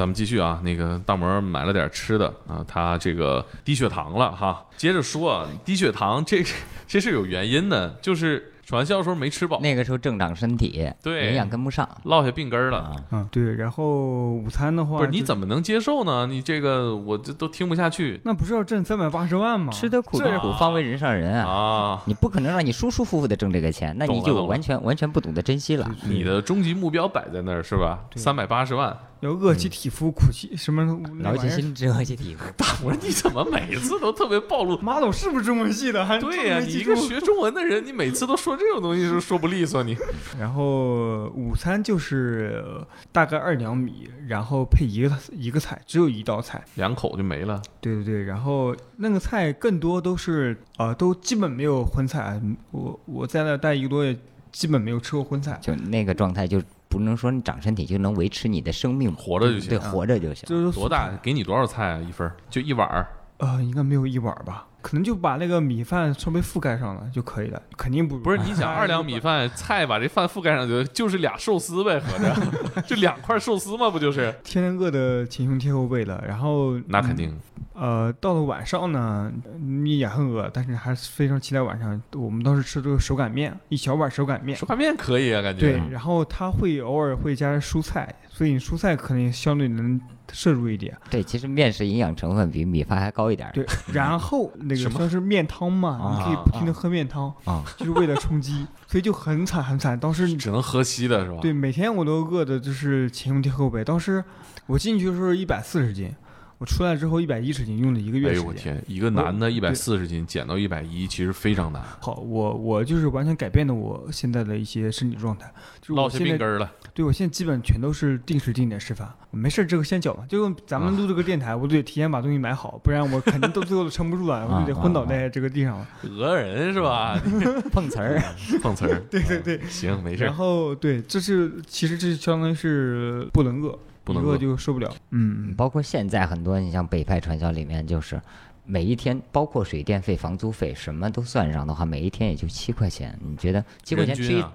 [0.00, 4.64] 咱们继续啊，那个大魔买了点吃的啊，他这个低血糖了哈。
[4.74, 6.42] 接着说啊，低血糖这
[6.88, 12.78] 这是有原因的，就是传销的时候没吃饱，那个时候正长身体，对营养跟不上落下病根儿了。
[12.78, 12.96] 啊。
[13.10, 13.54] 嗯，对。
[13.56, 16.26] 然后午餐的话，不是你怎么能接受呢？
[16.26, 19.70] 你这个我这都听不下去那不是要挣三百八十万吗？
[19.70, 21.46] 吃得苦中苦，方为人上人啊！
[21.46, 22.02] 啊！
[22.06, 25.86] 你不可能让你舒舒服服的挣这个钱，那你就完全完全不懂得珍惜了。
[26.04, 27.98] 你的终极目标摆在那儿是吧？
[28.16, 28.96] 三百八十万。
[29.20, 30.84] 要饿其体肤，苦其什么
[31.18, 31.36] 那劳？
[31.36, 32.44] 其心志，饿其体肤。
[32.82, 34.78] 我说你怎么每次都特别暴露？
[34.78, 36.04] 马总是不是中文系的？
[36.04, 39.96] 还对呀、你一个学中文的人，你每次都说这种东西是说不利索你。
[40.40, 46.64] 然后午餐就是呃大概二两米，然后配一个一个菜，只有一道菜。
[46.76, 47.60] 两口就没了。
[47.80, 52.40] 对对对，然后那个菜更多都是呃，都基本没有荤菜。
[52.42, 54.16] 嗯我我在那待一个多月，
[54.50, 60.46] 基本没有吃过荤菜，就那个状态，就不能说你长身体就能维持你的生命，活着就行对，活着就行。
[60.46, 61.08] 就是多大？
[61.22, 61.98] 给你多少菜啊？
[62.00, 63.06] 一份儿就一碗儿。
[63.38, 74.34] 呃，应该没有一碗吧，可能就把那个米饭稍微覆盖上了就可以了，肯定不不是你想二两米饭菜把这饭覆盖上就就是俩寿司呗，合着 就两块寿司嘛，不就是？
[74.42, 77.36] 天天饿的前胸贴后背的，然后那肯定。
[77.72, 81.98] 呃，到了晚上呢，你也很饿，但是还是非常期待晚上。
[82.14, 84.54] 我们当时吃这个手擀面，一小碗手擀面。
[84.54, 85.60] 手擀面可以啊，感觉。
[85.60, 89.98] 对，然后它会偶尔会加蔬菜，所以你蔬菜可能相对能
[90.30, 90.94] 摄入一点。
[91.08, 93.50] 对，其实面食营养成分比米饭还高一点。
[93.54, 93.64] 对，
[93.94, 99.98] 然后那个算是面汤嘛，你可以啊不停的喝面汤，啊，就是为了充饥， 所以就很惨很惨。
[99.98, 101.38] 当时只能喝稀的是吧？
[101.40, 103.84] 对每天我都饿的就是前胸贴后背。
[103.84, 104.22] 当时
[104.66, 106.14] 我进去的时候一百四十斤，
[106.60, 108.42] 我出来之后一百一十斤，用了一个哎月时间。
[108.42, 116.70] 呦我天，一个男的一百四十斤减到一百一，其实非常难，好，我我就是完全改变了我现在的一些身体状态，就是落下我现在病根了。
[116.92, 125.88] 对我现在基本全都是定时定点吃饭，没事儿这个先搅嘛，就咱们录这个电台，我得提前把东西买好，不然我肯定到最后都撑不住了，我就得昏倒在这个地上了。
[126.02, 127.18] 讹人是吧？
[127.72, 128.22] 碰瓷儿。
[128.60, 129.00] 碰瓷儿。
[129.10, 130.34] 对对对，行，没事然。
[130.34, 134.90] 后对，这是其实这相当于是不能饿不能饿就受不了。
[135.10, 138.20] 嗯，包括现在很多，你像北派传销里面，就是
[138.64, 143.18] 每一天，包括水电费、房租费，什么都算上的话，每一天也就七块钱。
[143.22, 144.52] 你觉得七块钱吃一啊，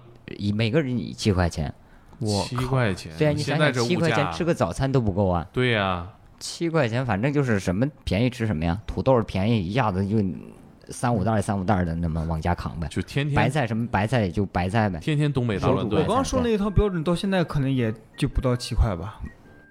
[0.55, 1.73] 每个人七块钱，
[2.19, 3.11] 我七块钱。
[3.17, 5.45] 对啊，你想想七块钱吃个早餐都不够啊。
[5.51, 6.07] 对呀，
[6.39, 10.17] 七块钱，反正就是什么便宜吃什么呀，土豆便宜一下子就
[10.89, 12.87] 三五袋儿三五袋儿的那么往家扛呗。
[12.89, 14.99] 就天天白菜什么白菜也就白菜呗。
[14.99, 19.19] 天天东北大乱我炖刚，刚说那一套标准到现在可能也就不到七块吧。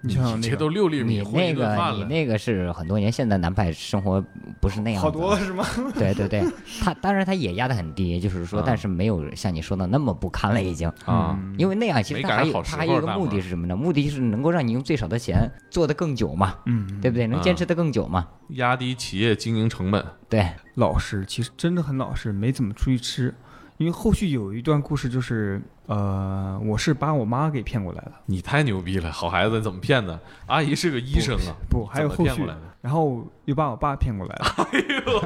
[0.04, 1.94] 你想想那个这都六粒米你那个。
[1.96, 4.22] 你那个是很多年，现在南派生活
[4.60, 5.64] 不是那样好多了是吗？
[5.98, 6.44] 对 对对，
[6.82, 10.88] 他当然他也压得很低，就是说，啊但是没有像你说的那么不堪了已经。
[11.06, 13.74] 啊，嗯因为那样其实他还有赶上好时它还有一个目的是什么呢？
[13.74, 17.26] 目的就是能够让你用最少的钱做得更久嘛，嗯，对不对？
[17.26, 18.28] 能坚持得更久嘛。
[18.50, 20.04] 压低企业经营成本。
[20.28, 23.34] 对，老实，其实真的很老实，没怎么出去吃。
[23.76, 30.18] 因为后续有一段故事，就是呃，我是把我妈给骗过来的，你太牛逼了，好孩子怎么骗的？
[30.46, 32.46] 阿姨是个医生啊，不，还有后续？
[32.80, 34.68] 然后又把我爸骗过来了。
[34.70, 35.20] 哎呦，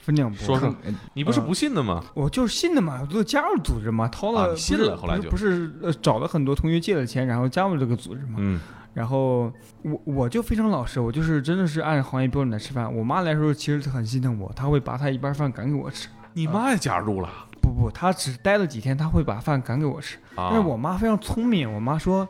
[0.00, 0.38] 分两 拨。
[0.38, 0.74] 说说，
[1.12, 2.02] 你不是不信的吗？
[2.14, 8.36] 我就是信的嘛，我都加入组织嘛，掏了，啊信了后来就不是不是呃找了很多同学借了钱，然后加入这个组织嘛。
[8.36, 8.60] 嗯，
[8.94, 9.52] 然后
[9.82, 12.94] 我我就非常老实，我就是真的是按行业标准来吃饭。
[12.94, 16.08] 我妈来的时候其实很心疼我，她会把她一半饭赶给我吃。
[16.34, 17.28] 你妈也加入了
[17.60, 20.16] 不不，他只待了几天，他会把饭赶给我吃。
[20.34, 20.48] 啊？
[20.50, 22.26] 但是我妈非常聪明，我妈说：“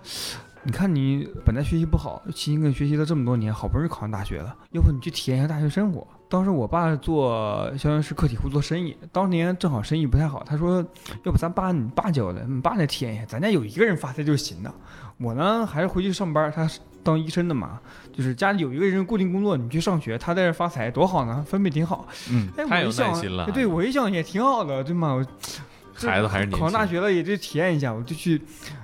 [0.64, 10.84] 你看你本来学习不好，勤勤恳学习了这么多年，好不容易考上大学了，要不你去体验一下大学生活。”当时我爸做相当于是个体户做生意，当年正好生意不太好，他说
[11.24, 14.74] ：“要不咱爸你爸叫来，你爸来体验一下，咱家有一个人发财就行了。”
[15.18, 17.80] 我呢还是回去上班，他是当医生的嘛，
[18.12, 22.06] 就是家里有一个人固定工作，你去上学，他在这发财多好呢，分配挺好。
[22.30, 25.12] 嗯，哎，太有我一想耐心了哎对我一想也挺好的，对吗？
[25.14, 25.24] 我
[26.06, 26.52] 孩子还是年。
[26.52, 28.40] 考上大学了也就体验一下，我就去，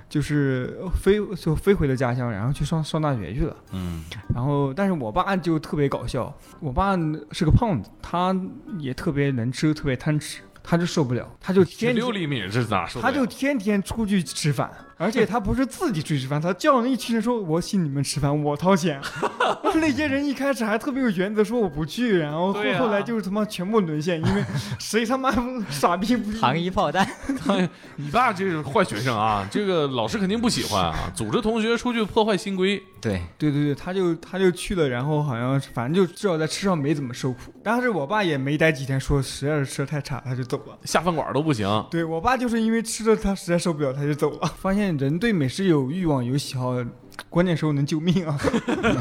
[0.09, 3.55] 就是飞就飞回了家乡，然后去上上大学去了。
[3.71, 6.97] 嗯，然后，但是我爸就特别搞笑，我爸
[7.31, 8.35] 是个胖子，他
[8.79, 12.99] 也特别能吃，特别贪吃，他就受不了，他就十天六厘米是咋受？
[12.99, 18.99] 他就天天出去吃饭，而且他不是自己出去吃饭，他叫那一群人说：“我请你们吃饭，我掏钱。
[19.75, 24.43] ”那些人一开始还特别有原则，说我不去，然后后啊后来就是他妈全部沦陷，因为
[24.79, 25.31] 谁他妈
[25.69, 26.39] 傻逼不去？
[26.39, 27.05] 糖衣炮弹，
[27.97, 32.81] 你爸这是坏学生啊，这个老师肯定不喜欢啊，组织同学出去破坏新规。
[33.01, 37.53] 对，对对对，他就他就去了，然后好像反正就至少在吃上没怎么受苦。
[37.63, 40.77] 但是我爸也没待几天，说实在是吃的太差，他就走了。
[40.85, 44.51] 下饭馆都不行，对我爸就是因为吃的他实在受不了，他就走了。
[44.57, 46.73] 发现人对美食有欲望有喜好，
[47.29, 48.37] 关键时候能救命啊！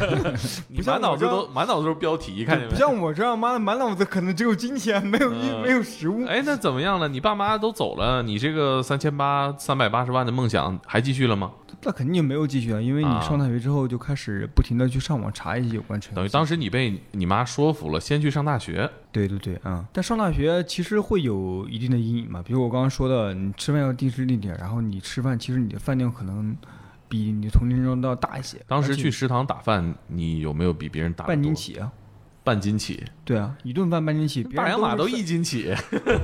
[0.68, 2.72] 你满脑子都满脑子都是标题，看见没？
[2.72, 6.24] 不像我这样，妈的满脑子可能只有金钱，没有没有食物。
[6.26, 7.08] 哎，那怎么样了？
[7.08, 11.52] 你爸妈都走了，你这个三千八三百八十万的梦想还继续了吗？
[11.86, 18.88] 那肯定就没有继续啊，因为你啊上大学之后就开始不停的去上网查一些有关传销等于当时你被你妈说服了，先去上大学。
[19.12, 26.56] 对对对，嗯，但上大学其实会有一定的阴影嘛，比如我刚刚说的，你吃饭要定时定点，然后你吃饭其实你的饭量可能
[27.08, 28.58] 比你同龄人都要大一些。
[28.66, 31.54] 当时去食堂打饭，你有没有比别人打得半斤？
[31.54, 31.92] 起啊，
[32.42, 35.74] 半斤起，对啊，一顿饭半斤起，别人大洋马都一斤起。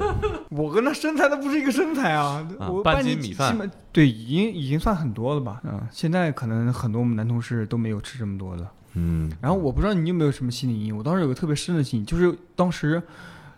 [0.51, 5.61] 我跟他身材都不是一个身材啊，我啊半斤斤米饭对，已经已经算很多了吧？
[5.65, 8.67] 嗯，现在可能很多我们男同事都没有吃这么多的。
[8.95, 13.01] 嗯，然后我不知道你有没有什么心理阴影，我当时有个特别深的心理，就是当时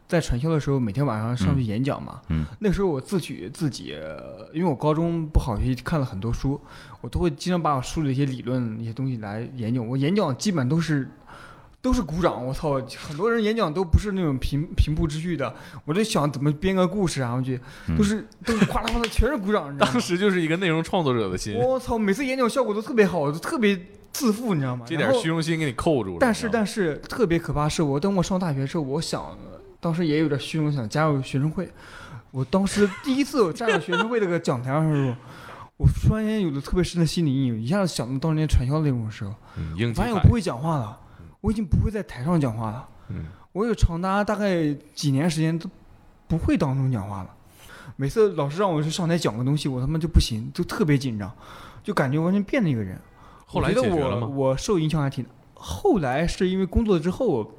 [0.07, 6.61] 在传销的时候，每天晚上上去演讲嘛，嗯那时候我自诩自己，呃因为我高中不好学习，看了很多书，
[7.03, 9.83] 我都会经常把我书里的一些理论一些东西来研究。
[9.83, 11.07] 我演讲基本都是。
[11.83, 12.81] 都是鼓掌，我操！
[12.97, 15.53] 很多人演讲都不是那种平平铺直叙的，
[15.85, 17.61] 我就想怎么编个故事，然后去，
[17.99, 20.01] 都是都是哗啦哗啦，全是鼓掌，当？
[20.01, 21.99] 时就是一个内容创作者的心，我操！
[21.99, 23.77] 每次演讲效果都特别好，我就特别
[24.13, 24.87] 自负，你知道吗？
[24.89, 26.19] 这点虚荣心给你扣住了。
[26.21, 29.37] 但是但是特别可怕是我等我上大学之后，我想
[29.81, 31.69] 当时也有点虚荣，想加入学生会。
[32.31, 35.17] 我当时第一次我站在学生会那个讲台上的时候，
[35.83, 39.35] 我突然间有了特别深的心理阴影，一下子想到当年传销的那种时候，
[39.93, 40.97] 发现我不会讲话了，
[41.41, 42.89] 我已经不会在台上讲话了。
[43.09, 45.69] 嗯，我有长达大概几年时间都
[46.29, 47.31] 不会当众讲话了。
[47.97, 51.33] 每次老师让我去上台讲个东西，我他妈就不行，就特别紧张，
[51.83, 52.97] 就感觉完全变了一个人。
[53.45, 54.29] 后来我觉得解决了吗？
[54.29, 55.27] 我我受影响还挺。
[55.55, 57.53] 后来是因为工作之后，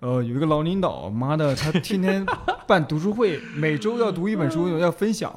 [0.00, 2.24] 呃，有一个老领导，妈的，他天天
[2.66, 5.34] 办读书会，每周要读一本书， 要分享，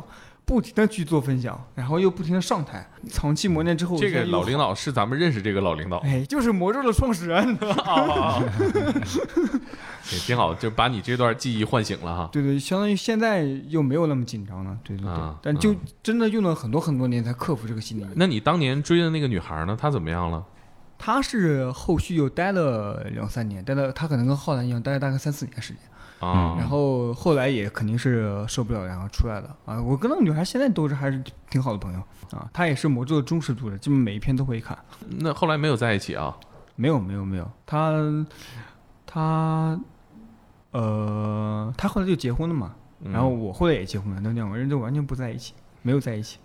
[0.49, 7.55] 不停的去做分享，然后又不停的上台，长期磨练之后，这个老领导，是咱们认识这个老领导 哎，就是魔咒的创始人。
[7.85, 8.41] 啊，
[10.11, 12.29] 也挺好，就把你这段记忆唤醒了哈。
[12.31, 18.05] 对对，相当于现在又没有那么紧张了，对对对，啊但就真的用了很多很多年才克服这个心理。
[18.15, 19.77] 那你当年追的那个女孩呢？
[19.79, 20.43] 她怎么样了？
[20.97, 25.83] 她是后续又待了两三年，待了她可能跟浩南一样，待了大概三四年时间。
[26.19, 29.81] 啊，然后后来也肯定是受不了，然后出来了啊。
[29.81, 31.99] 我跟那个女孩现在都是还是挺好的朋友
[32.31, 32.49] 啊。
[32.53, 34.77] 她也是魔咒的忠实读者，基本每一篇都会看。
[35.07, 36.35] 那后来没有在一起啊？
[36.75, 37.93] 没有没有没有，她
[39.05, 39.79] 她
[40.71, 42.73] 呃，她后来就结婚了嘛。
[43.01, 46.37] 嗯然后我后来也结婚了，那两个人就完全不在一起，没有在一起。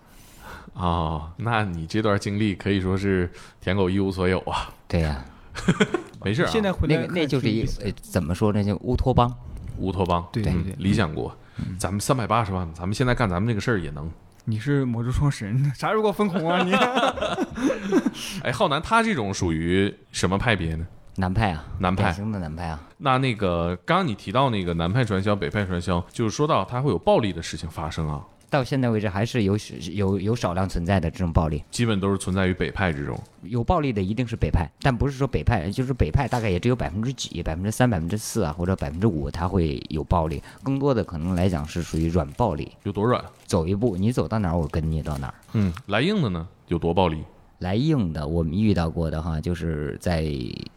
[0.73, 4.73] 啊，那你这段经历可以说是舔狗一无所有啊。
[4.87, 5.25] 对呀、
[6.23, 7.65] 没事啊，现在回来那个那就是一
[8.01, 8.63] 怎么说呢？
[8.63, 9.29] 就乌托邦。
[9.77, 11.35] 乌托邦，嗯对对对，理想国，
[11.77, 14.09] 咱们三百八十万，咱们现在干咱们这个事儿也能。
[14.47, 16.71] 你是魔咒创始人，啥时候给我分红啊你？
[18.43, 20.85] 哎，浩南他这种属于什么派别呢？
[21.17, 28.21] 南派啊，南派典型的南派啊，那那个刚刚你提到那个南派传销、北派传销，就是说到它会有暴力的事情发生啊，
[28.55, 29.57] 到现在为止还是有
[29.91, 33.19] 有有少量存在的这种暴力，基本都是存在于北派之中。
[33.41, 43.21] 有暴力的一定是北派，但不是说北派，就是北派大概也只有百分之几、百分之三、百分之四啊，或者百分之五，它会有暴力，更多的可能来讲是属于软暴力，有多软？
[43.45, 45.33] 走一步你走到哪儿，我跟你到哪儿。
[45.51, 47.23] 嗯，来硬的呢有多暴力？
[47.59, 50.25] 来硬的，我们遇到过的哈，就是在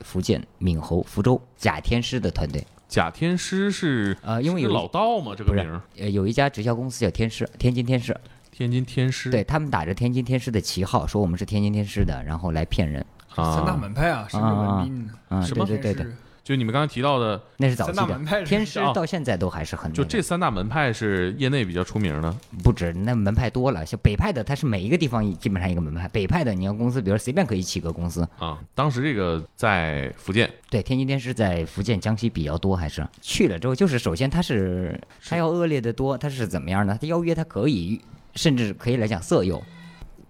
[0.00, 5.34] 福建闽侯福州贾天师的团队，假天师是呃，因为有老道嘛？
[5.36, 8.18] 这个不是名儿，呃有一家直销公司叫天师，天津天师，
[8.50, 13.04] 天津天师，对他们打着天津天师的旗号，说我们是天津天师的，然后来骗人。
[13.36, 15.10] 三大啊，门派啊，是个文斌。
[15.28, 16.12] 啊，什么对对对对，
[16.48, 18.44] 就你们刚刚提到的，那是早期的。
[18.46, 22.34] 天师啊到现在都还是很、那个就这三大门派是业内比较出名的
[22.64, 23.84] 不止，那门派多了。
[23.84, 26.08] 像北派的，它是每一个地方基本上一个门派。
[26.08, 28.26] 北派的，你要公司，比如随便可以起个公司。
[28.38, 28.58] 啊。
[28.74, 36.96] 当时这个在福建，对，天津天师在福建、江西比较多，还是去了之后，就是首先他是他要恶劣的多，他是怎么样呢？
[36.98, 38.00] 他邀约他可以，
[38.36, 39.62] 甚至可以来讲色诱，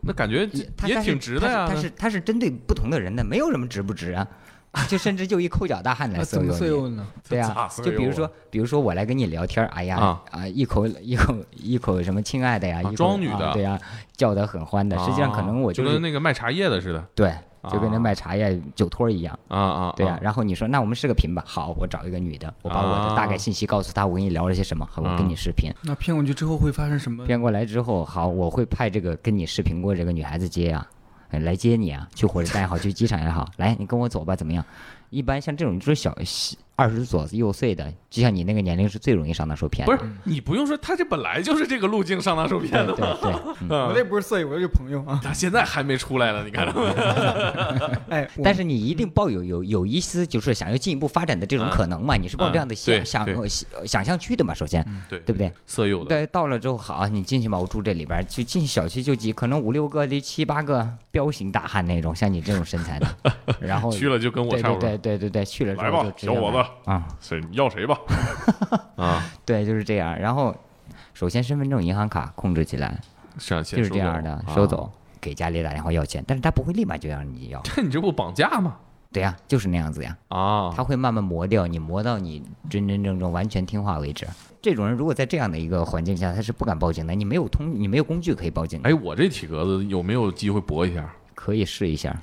[0.01, 0.49] 那感觉
[0.85, 1.69] 也挺值的呀。
[1.73, 4.27] 他是他是针对不同的人的，没有什么值不值啊。
[4.89, 7.07] 就甚至就一抠脚大汉来那怎么色诱你，色诱呢？
[7.29, 13.79] 对啊就比如说，比如说我来跟你聊天儿，哎呀啊啊，一口一口一口什么亲爱的呀，装女的啊对呀，
[14.17, 14.97] 叫得很欢的。
[14.99, 17.35] 实际上可能我啊就跟那个卖茶叶的似的对，
[17.71, 19.39] 就跟那啊卖茶叶酒托儿一样。
[19.49, 19.95] 啊啊。
[19.97, 25.73] 对呀、啊然后你说那我们视个频吧，好，我找一个女的，我把我的大概信息告诉她，我跟你聊了些什么，好，我跟你视频。
[25.83, 27.25] 那骗过去之后会发生什么？
[27.27, 30.87] 骗过来之后，好，我会派这个跟你视频过这个女孩子接啊，
[31.31, 34.65] 来接你啊，去火车站也好，去机场也好，来，你跟我走吧，怎么样？
[35.11, 36.15] 一般像这种就是小
[36.79, 39.97] 二十左右岁的，就像你那个年龄是最容易上当受骗的。
[39.97, 43.19] 不是你不用说，他这本来就是这个路径上当受骗的对嘛。
[43.21, 43.33] 对，
[43.69, 45.21] 嗯我那不是色友，我这是朋友啊。
[45.21, 46.89] 他现在还没出来呢，你看到没？
[48.15, 52.15] 哎，我但是你一定抱有有有一丝就是想要进一步发展的这种可能嘛？
[52.15, 54.55] 你是抱这样的想想呃想想象去的嘛？
[54.55, 55.53] 首先，对对不对？
[55.67, 63.09] 色诱的，对，到了之后好，你进去吧，我住这里边儿，就进小区就几，可能五六个、的七八个彪形大汉那种，像你这种身材的，
[63.59, 64.89] 然后去了就跟我对对差不多。
[64.89, 67.99] 对对对对，去了之后就直接小伙来子啊，谁你要谁吧？
[68.97, 70.19] 啊， 对，就是这样。
[70.19, 70.55] 然后，
[71.15, 73.01] 首先身份证、银行卡控制起来，
[73.39, 74.67] 是啊，就是这样的，收啊。
[74.67, 78.77] 走，给家里打电话要钱，但是他不会立马就让你要，这你这不绑架吗？
[79.11, 84.27] 对呀，就是那样子呀，啊，他会慢慢磨掉你，磨到你真真正正完全听话为止。
[84.61, 91.11] 这种人如果在这样的一个环境下，他是不敢报警的，你没有通，你没有工具可以报警，哎，我这体格子有没有机会搏一下？
[91.35, 92.15] 可以试一下。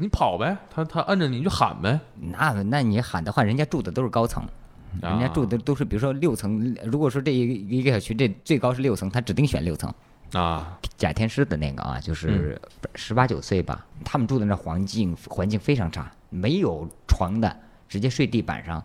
[0.00, 1.98] 你跑呗，他他摁着你就喊呗。
[2.14, 4.44] 那那你喊的话，人家住的都是高层，
[5.02, 6.72] 人家住的都是比如说六层。
[6.84, 9.92] 如果说这一个一个小区这最高是六层，他指定选六层。
[10.34, 12.60] 啊，贾天师的那个啊，就是
[12.94, 17.56] 十八九岁吧，他们住的那环境环境非常差，没有床的，
[17.88, 18.80] 直接睡地板上。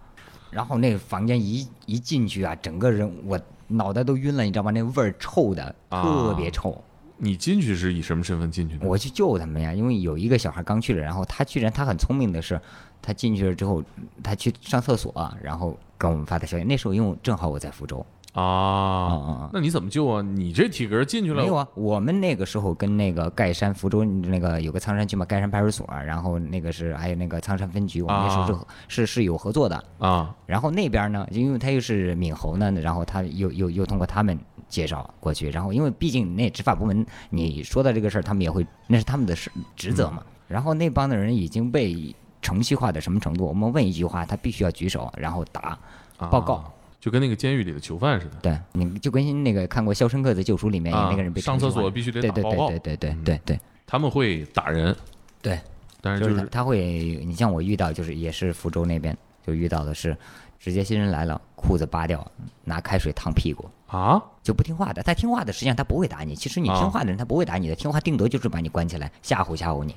[0.50, 4.72] 然后那个房间一一进去啊，整个人我脑袋都晕了，你知道吗？
[4.72, 6.84] 那味儿臭的，啊特别臭。
[7.24, 8.86] 你进去是以什么身份进去的？
[8.86, 12.60] 我去救他们呀，因为有一个小孩刚去了，然后他居然他很聪明的是，
[13.02, 13.82] 他进去了之后，
[14.22, 16.64] 他去上厕所，然后跟我们发的消息。
[16.66, 20.22] 那时候因为正好我在福州，啊啊啊，那你怎么救啊？
[20.22, 29.82] 你这体格进去了，没有啊，我们那个时候跟那个盖山福州那个有个苍山区嘛，盖山派出所，然后那个是还有那个苍山分局，我们那时候是、啊是是有合作的。
[30.00, 34.38] 啊然后那边呢，因为他又是闽侯呢，然后他又又又通过他们
[34.70, 40.24] 介绍过去，然后因为毕竟那执法部门你说的这个事儿，他们也会那是他们的事职责嘛。
[40.48, 43.46] 然后那帮的人已经被程序化的什么程度？
[43.46, 45.78] 我们问一句话，他必须要举手，然后答
[46.18, 46.72] 啊报告。
[47.00, 48.38] 就跟那个监狱里的囚犯似的。
[48.42, 54.96] 对，你就跟那个看过《肖申克的救赎》里面啊那个人被上厕所必须得报告对对对对对对他们会打人，
[55.42, 55.60] 对，
[56.00, 60.16] 但是就是就是他他会，你像我遇到就是也是福州那边就遇到的是，
[60.58, 62.26] 直接新人来了，裤子扒掉，
[62.64, 65.04] 拿开水烫屁股，啊，就不听话的。
[65.04, 66.36] 他听话的，实际上他不会打你。
[66.36, 69.96] 其实你啊听话的人他不会打你的，听话顶多就是把你关起来吓唬吓唬你。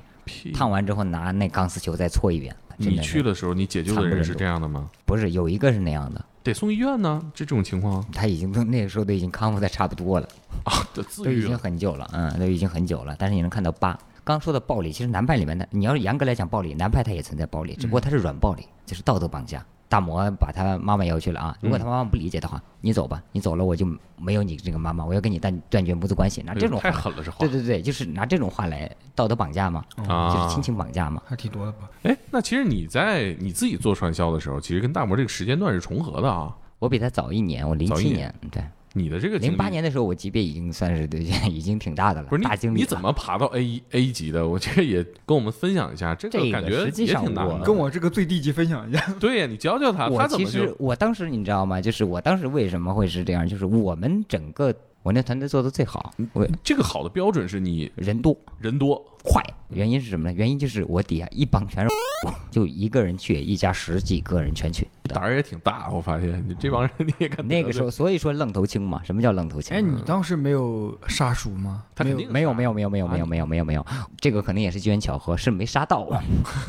[0.53, 2.55] 烫完之后拿那钢丝球再搓一遍。
[2.79, 4.91] 你去的时候，你解救的人是这样的吗？
[5.07, 7.23] 不是有一个是那样的，得送医院呢？
[7.33, 10.29] 这种情况他已经都那个时候都已经康复的差不多了，
[10.65, 10.85] 啊，
[11.25, 13.17] 都已经很久了，嗯，都已经很久了。
[13.19, 13.99] 但是你能看到疤。
[14.25, 19.65] 刚说的暴力，其实南派里面的，你要是严格来讲暴力，南派它也存在暴力，只不过它是软暴力，就是道德绑架。
[19.89, 21.57] 大魔把他妈妈要去了啊！
[21.61, 23.87] 如果他妈妈不理解的话，你走吧，你走了我就
[24.19, 26.43] 没有你这个妈妈，我要跟你断断绝母子关系。
[26.43, 27.49] 拿这种太狠了，是话对。
[27.49, 31.23] 对对，就是拿这种话来道德绑架嘛，啊就是亲情绑架嘛。
[31.25, 31.89] 还挺多的吧？
[32.03, 36.55] 哎，那其实你在你自己做传销的时候，其实跟大魔这个时间段是重合的啊。
[36.79, 38.63] 我比他早一年，我零七年，对，
[38.97, 44.49] 你的这个零八年的时候我级别已经算是对，已经挺大的了，不是大经理你你怎么爬到 A 一 A 级的？
[44.49, 47.59] 我这个也跟我们分享一下，这这个感觉实际也上我挺难的。
[47.61, 49.15] 跟我这个最低级分享一下。
[49.21, 51.79] 对呀，你教教他，他怎么就其实我当时你知道吗？
[51.79, 53.47] 就是我当时为什么会是这样？
[53.47, 59.43] 就是我们整个我那团队做的最好，我这个好的标准是你人多人多快。
[59.71, 60.33] 原因是什么呢？
[60.33, 61.91] 原因就是我底下一帮全是，
[62.53, 64.87] 就一个人去，一家十几个人全去。
[65.09, 69.01] 胆儿也挺大，我发现你这帮人你也敢那个时候，所以说愣头青嘛。
[69.05, 69.77] 什么叫愣头青？
[69.77, 71.83] 哎，你当时没有杀熟吗？
[71.99, 73.85] 没有没有没有没有没有没有没有没有没有，
[74.21, 76.09] 这个可能也是机缘巧合，是没杀到。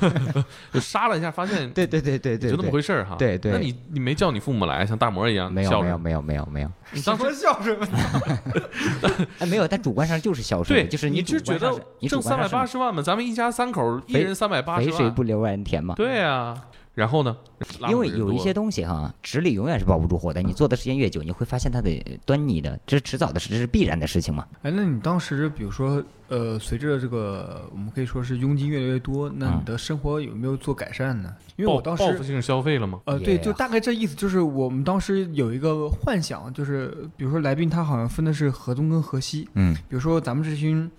[0.73, 3.15] 就杀了一下，发现对对对对对，就那么回事儿哈。
[3.17, 5.81] 对对那你你没叫你父母来，像大魔一样没有？
[5.81, 7.77] 没有没有没有没有，你当时什么孝顺？
[9.39, 15.95] 哎没有，但主观上就是孝顺，对，就是你主观上就觉得挣三八十万嘛，咱们一家三口一人三百八肥十万，水不流外人田嘛。
[15.95, 16.55] 对啊。
[16.93, 17.37] 然后呢？
[17.89, 20.41] 因为有一些东西哈，纸里永远是包不住火的。
[20.41, 24.47] 你做的时间越久，你会发现它的端倪的，这是迟早的事，这是必然的事情嘛。
[24.63, 31.31] 哎，那你当时比如说，呃，随着这个我们可以说是佣金越来越多，那嗯你的生活有没有做改善呢？
[31.55, 32.01] 因为我当时。
[32.01, 32.99] 报复性消费了吗？
[33.05, 40.89] 呃，对，就大概这意思，就是我们当时有一个幻想，就是比如说来宾他好像分的是河东跟河西，嗯，比如说咱们这群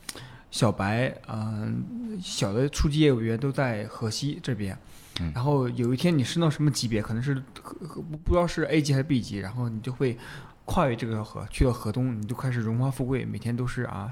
[0.50, 4.76] 小白，嗯、小的初级业务员都在河西这边，
[5.20, 10.16] 嗯然后有一天你升到什么级别，可能是不不知道是 A 级还是 B 级，然后你就会
[10.64, 14.10] 跨越这个河，去到河东，你就开始荣华富贵，每天都是啊，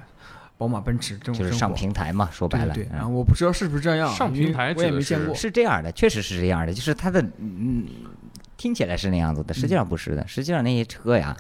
[0.59, 2.75] 宝马奔驰这种就是上平台嘛，说白了。
[2.75, 5.35] 对对对，嗯然后我不知道是不是这样，上平台我也没见过。
[5.35, 7.87] 是这样的，确实是这样的，就是它的嗯，
[8.57, 10.27] 听起来是那样子的，实际上不是的。
[10.27, 11.37] 实际上那些车呀，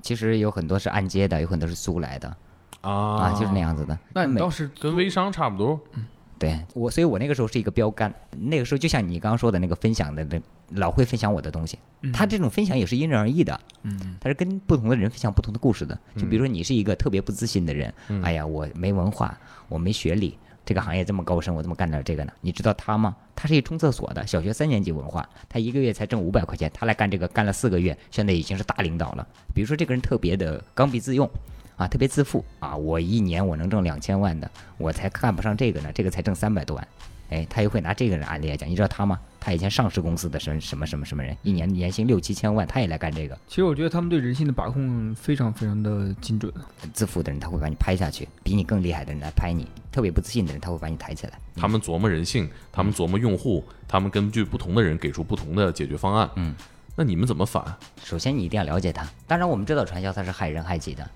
[0.00, 2.36] 其实有很多是按揭的，有很多是租来的
[2.82, 3.98] 啊啊，就是那样子的。
[4.12, 5.80] 那你当时跟微商差不多。
[6.38, 8.12] 对我，所以我那个时候是一个标杆。
[8.36, 11.78] 那个时候就像你刚刚说的那个分享的，那老会分享我的东西。
[12.12, 15.96] 他这种分享也是因人而异的，嗯，他是跟不同的人分享不同的故事的。
[16.16, 22.32] 就比如说你是一个特别不自信的人，嗯哎呀，我没文化，我没学历，这个行业这么高深，我怎么干点这个呢？
[22.40, 23.14] 你知道他吗？
[23.36, 29.24] 他是一冲厕所的，小学三年级文化，他一个月才挣五百块钱，他来干这个干了四个月，现在已经是大领导了。
[29.54, 31.30] 比如说这个人特别的刚愎自用。
[31.76, 32.76] 啊，特别自负啊！
[32.76, 36.88] 我一年我能挣两千万的，我才看不上这个呢，这个才挣三百多万。
[37.30, 39.18] 哎，他又会拿这个人案例来讲，你知道他吗？
[39.40, 43.36] 他以前上市公司的什么什么什么什么人，一年年薪六七千万，他也来干这个。
[43.48, 46.52] 其实我觉得他们对人性的把控非常非常的精准。
[46.92, 51.38] 自负的人他会把你拍下去，比你更厉害的人来拍你，特别不自信的人他会把你抬起来。
[51.56, 56.28] 他们琢磨人性，他们琢磨用户，他们根据不同的人给出不同的解决方案。
[56.36, 56.54] 嗯，
[56.94, 57.64] 那你们怎么反？
[58.04, 61.10] 首先你一定要了解他，当然我们知道传销它是害人害己的，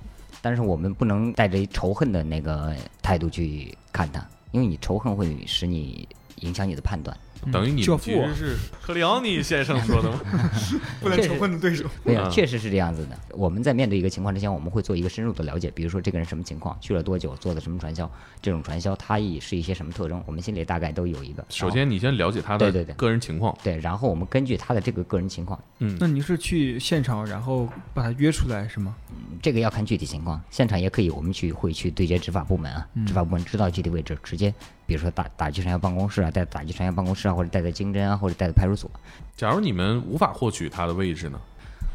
[0.49, 2.73] 但是我们不能带着仇恨的那个
[3.03, 7.17] 态度去看它，因为你仇恨会使你影响你的判断。
[7.53, 10.21] 等于你们其教父啊实是克里奥尼先生说的吗？
[11.01, 11.85] 不能仇恨的对手。
[12.05, 13.19] 对呀、嗯确实是这样子的。
[13.31, 18.11] 我们在面对一个情况之前，我们会做一个深入的了解，比如说这个人什么情况，去了多久，做的什么传销，
[18.43, 21.45] 这种传销它也是一些什么特征，我们心里大概都有一个。
[21.49, 23.57] 首先，你先了解他的对对对个人情况。
[23.63, 28.95] 对，然后我们根据他的这个个人情况，嗯，那你是去现场，然后把他约出来是吗？
[29.11, 34.53] 嗯这个要看具体情况，现场也可以，我们去会去对接执法部门啊，执法部门知道具体位置，直接
[34.87, 38.91] 比如说打打击传销办公室啊，带打击传销办公室啊，或者带在经侦啊，或者带到派出所，
[39.37, 41.41] 假如你们无法获取他的位置呢？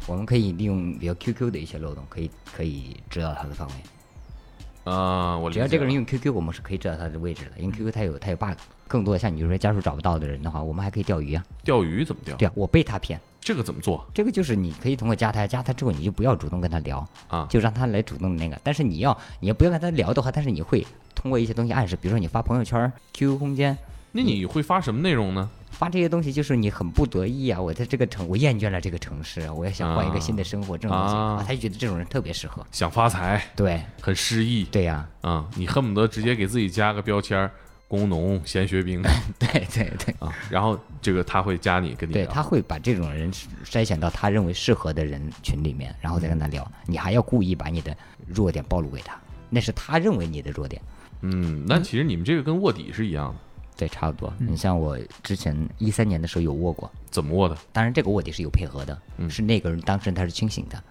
[0.06, 4.92] 我们可以利用比如 QQ 的一些漏洞，可以可以知道他的方位。
[4.92, 8.58] 啊，我只要这个人用 QQ，我们是可以知道他的位置的，因为 QQ 它有它有 bug。
[8.88, 11.44] 更多的像你就说家属找不到的人的话，我们还可以钓鱼啊。
[11.62, 12.36] 钓鱼怎么钓？
[12.36, 17.46] 对啊，我被他骗，这个怎么做这个就是你可以通过加他，加他之后你就不要主动跟他聊，啊？
[17.50, 18.56] 就让他来主动那个。
[18.62, 23.76] 但是你要你要不要跟他聊的话，但是你会通过一些东西暗示，比如说你发朋友圈、QQ 空间
[24.12, 25.50] 那你会发什么内容呢？
[25.70, 32.64] 发这些东西，就是你很不得意啊，我在这个城我厌倦了这个城市，我也想换一个新的生活，这种东西啊啊，他就觉得这种人特别适合。
[32.70, 35.48] 想发财，对很失意对呀、啊！
[35.56, 37.50] 你恨不得直接给自己加个标签儿
[37.92, 39.02] 工农、闲学兵
[39.38, 40.14] 对 对对。
[40.18, 43.30] 啊，然后这个他会加你，跟你对，聊他会把这种人
[43.66, 46.66] 筛选到他认为适合的人群里面，然后再跟他聊。
[46.86, 47.94] 你还要故意把你的
[48.26, 49.20] 弱点暴露给他，
[49.50, 50.80] 那是他认为你的弱点。
[51.20, 53.38] 嗯，那其实你们这个跟卧底是一样的，
[53.76, 54.32] 对，差不多。
[54.38, 57.54] 你像我之前一三年的时候有卧过，怎么卧的？
[57.72, 60.82] 当然这个卧底是有配合的，嗯是那个人当事人他是清醒的，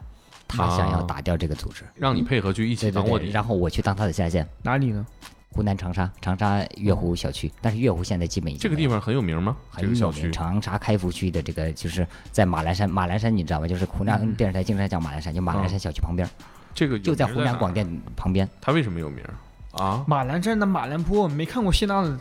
[0.47, 3.31] 他想要啊打掉这个组织，让你配合去一起对对对，当卧底。
[3.31, 4.47] 然后我去当他的下线。
[4.61, 5.03] 哪里呢？
[5.53, 9.57] 湖南长沙，长沙月湖小区，但是月湖现在基本已经这个地方很有名吗？
[9.69, 13.67] 很有名，个小区长沙开福区的这个就是在马栏山，马栏山你知道吧？
[13.67, 16.27] 就是湖南电视台经常讲马栏山，就马栏山小区旁边，
[16.73, 17.85] 这个就在湖南广电
[18.15, 18.47] 旁边。
[18.61, 19.23] 它为什么有名
[19.73, 20.03] 啊？
[20.07, 22.17] 马栏山的马栏坡，没看过谢娜的，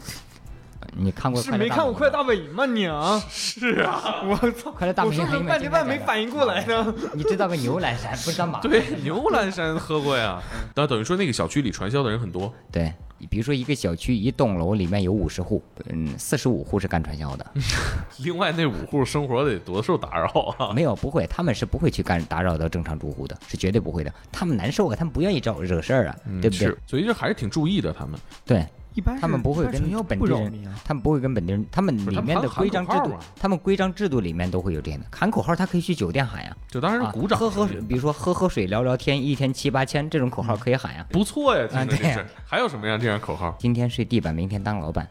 [0.96, 3.22] 你看过是没看过快乐大本营吗你啊？
[3.30, 4.70] 是啊，我操！
[4.72, 6.94] 快乐大本营很有半天半没反应过来呢。
[7.14, 8.60] 你知道个牛栏山，不知道马？
[8.62, 10.42] 对，牛栏山喝过呀。
[10.74, 12.92] 那等于说那个小区里传销的人很多，对，
[13.28, 17.46] 比如说一个小区一栋楼里面有五十户，嗯，四十五户是干传销的，
[18.18, 20.26] 另外那五户生活得多受打扰
[20.58, 20.72] 啊。
[20.74, 24.12] 没有不会，他们是不会去干打扰到正常住户的，是绝对不会的。
[24.32, 27.92] 他们难受啊，他们不愿意找惹事儿啊，对不对？，所以这还是挺注意的。
[27.92, 29.72] 他们对，一般他们不会跟
[30.04, 30.64] 本地人。
[30.84, 41.06] 他们不会跟本地人，他们里面的规章制度他们规章制度里面都会有这样的喊口号，他可以去酒店喊呀，就当然鼓掌，喝喝水，比如说喝喝水聊聊天，一天七八千这种口号可以喊呀。
[41.10, 42.24] 不错呀，对。
[42.44, 43.56] 还有什么样这样口号？
[43.58, 45.08] 今天睡地板，明天当老板，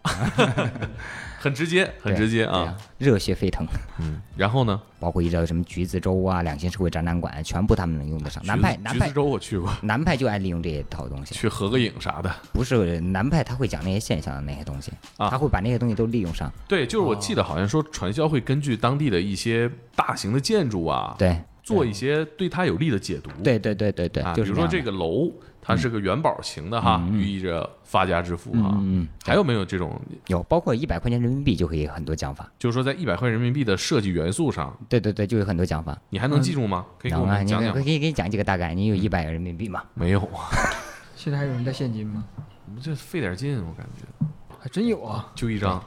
[1.39, 3.65] 很直接，很直接啊。，热血沸腾。
[3.99, 4.79] 嗯，然后呢？
[4.99, 8.45] 包括一些什么橘子洲啊、两性社会展览馆，全部他们能用得上。
[8.45, 12.29] 南派南派橘子洲我去过，南派就爱利用这一套东西，去合个影啥的。
[12.51, 16.51] 不是南派他会讲那些现象的那些东西，啊他会把那些东西都利用上。
[16.67, 23.29] 对，就是我记得好像说传销会根据当地的一些大型的建筑啊，对，做一些对他有利的解读。
[23.41, 25.31] 对对对对对，啊，就是比如说这个楼，
[25.61, 28.73] 它是个元宝型的哈，寓意着发家致富啊。
[28.79, 32.49] 嗯嗯还有没有这种，有，包括一百块钱人民币就可以很多讲法。
[32.57, 35.97] 就是说在一百块人民币的设计元素上，对对对，就有很多讲法。
[36.09, 36.85] 你还能记住吗？
[36.97, 37.73] 可以给我能啊，你们讲？
[37.73, 38.73] 可以可以给你讲几个大概。
[38.73, 39.83] 你有一百个人民币吗？
[39.93, 40.49] 没有啊，
[41.15, 42.23] 现在还有人带现金吗？
[42.67, 44.25] 我们这费点劲，我感觉
[44.59, 45.31] 还真有啊！
[45.35, 45.83] 就一张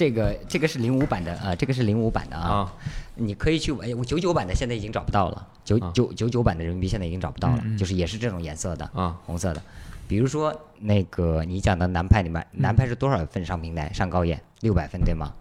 [0.00, 2.48] 这个这个是零五版的啊、这个是零五版的啊。
[2.48, 2.74] 啊，
[3.16, 5.92] 你可以去哎，我九九版的现在已经找不到了，九啊。
[5.92, 7.76] 九九九版的人民币现在已经找不到了，嗯嗯。
[7.76, 9.62] 就是也是这种颜色的啊，红色的。
[10.08, 13.92] 比如说那个你讲的南派里面，南派是多少分上平台？
[13.92, 14.42] 上高眼？
[14.60, 15.34] 六百分对吗？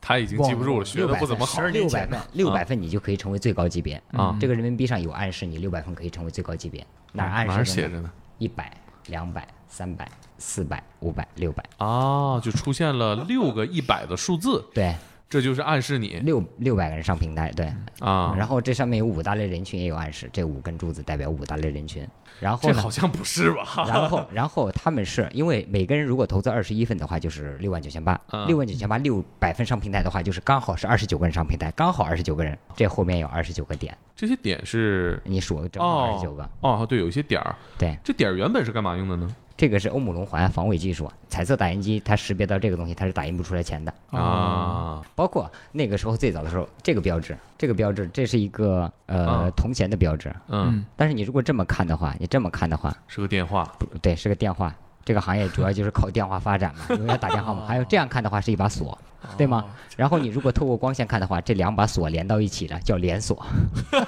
[0.00, 1.60] 他已经记不住了，学的六百分不怎么好。
[1.62, 4.00] 六百分年前呢，六百分你就可以成为最高级别。
[4.12, 4.38] 啊。
[4.40, 8.08] 这个人民币上有暗示，你六百分可以成为最高级别，哪儿暗示写着呢？
[8.38, 8.72] 一百、
[9.08, 10.08] 两百、三百、
[10.38, 14.94] 四百、五百、六百，啊，就出现了六个一百的数字，对，
[15.28, 17.72] 这就是暗示你六六百个人上平台，对。
[18.00, 18.34] 啊。
[18.36, 22.06] 然后这上面有五大类人群也有暗示，这五根柱子代表五大类人群。
[22.40, 22.90] 然后呢这好？
[22.90, 23.84] 像不是吧？
[23.86, 36.42] 然后，然后他们是因为每个人如果投资二十一份的话，就是六万九千八嗯，六万九千八六百分上平台的话，就是刚好是二十九个人上平台，刚好二十九个人，这后面有二十九个点，这些点是你数正好二十九个。
[36.60, 39.36] 哦哦，对，有一些点儿，对，这点儿原本是干嘛用的呢？
[39.56, 43.94] 这个是欧姆龙环防伪技术，彩色打印机它识别到这个东西，它是打印不出来钱的。
[44.10, 50.34] 啊，包括那个时候最早的时候，这个标志，这个标志，这是一个呃啊铜钱的标志。
[50.48, 54.74] 嗯，但是你如果这么看的话，你这么看的话，是个电话不对，是个电话。
[55.04, 57.66] 这个行业主要就是靠电话发展嘛， 因为要打电话嘛。
[57.66, 58.98] 还有这样看的话是一把锁，
[59.36, 59.64] 对吗？
[59.96, 63.44] 然后你如果透过光线看的话，这两把锁连到一起的叫连锁，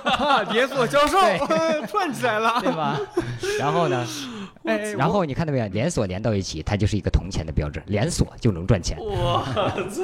[0.04, 2.58] 啊， 连锁教授对 串起来了。
[2.62, 2.98] 对吧？
[3.58, 4.04] 然后呢，
[4.64, 5.66] 哎，然后你看到没有？
[5.68, 8.98] 连锁连到一起，它就是一个铜钱的标志，连锁就能赚钱。
[8.98, 9.44] 我
[9.88, 10.02] 操！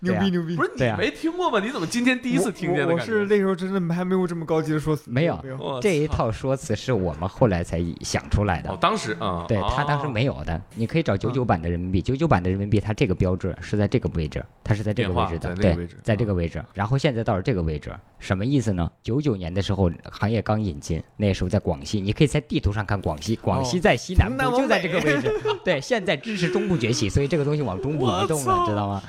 [0.00, 0.56] 牛逼牛逼！
[0.56, 1.60] 不是你没听过吗？
[1.62, 2.98] 你怎么今天第一次听见的我我？
[2.98, 5.10] 是那时候真的还没有这么高级的说辞。
[5.10, 5.38] 没有
[5.82, 8.78] 这一套说辞是我们后来才想出来的哦，。
[8.80, 16.62] 当时啊，对他当时哦没有的，你可以找九九版的人民币，九九版的人民币它这个标志是在这个位置，它是在这个位置的，对在这个位置。
[16.74, 18.90] 然后现在到了这个位置，什么意思呢？
[19.02, 25.32] 九九年的时候行业刚引进，那时候在广西，你可以在地图上看广西，广西在西南部，就在这个位置。
[25.64, 29.02] 对，现在支持中部崛起， 所以这个东西往中部移动了，知道吗？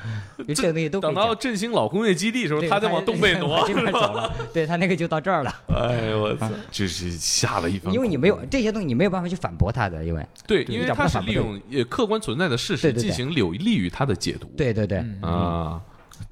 [0.47, 1.35] 就这个东西都等到。
[1.35, 3.67] 振兴老工业基地的时候，他再往东北挪往。
[3.67, 6.49] 这边走了，对他那个就到这儿了，哎呦我操！
[6.71, 14.47] 这是下了一番，因为你没有这些东西，你没有办法去反驳他的，因为对，因为他是利用呃客观存在的事实进行有利于他的解读。
[14.55, 15.81] 对对对，啊，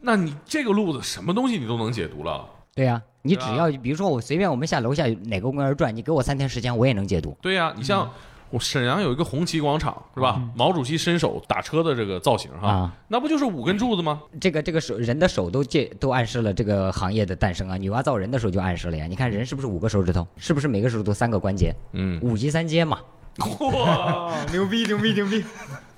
[0.01, 2.45] 那你这个路子什么东西你都能解读了？
[2.75, 7.35] 对呀、你只要比如说我随便我们下楼下哪个公园转，你给我三天时间，我也能解读。
[7.41, 8.07] 对呀，你像
[8.51, 10.41] 我沈阳有一个红旗广场是吧？
[10.55, 14.21] 毛主席伸手打车的这个造型哈啊，那不就是五根柱子吗？
[14.39, 17.75] 这个这个手人的手都介都暗示了这个行业的诞生啊！
[17.77, 19.07] 女娲造人的时候就暗示了呀。
[19.07, 20.25] 你看人是不是五个手指头？
[20.37, 21.75] 是不是每个手指头三个关节？
[21.93, 22.99] 嗯，五级三阶嘛。
[23.59, 25.43] 哇，啊，牛逼牛逼牛逼！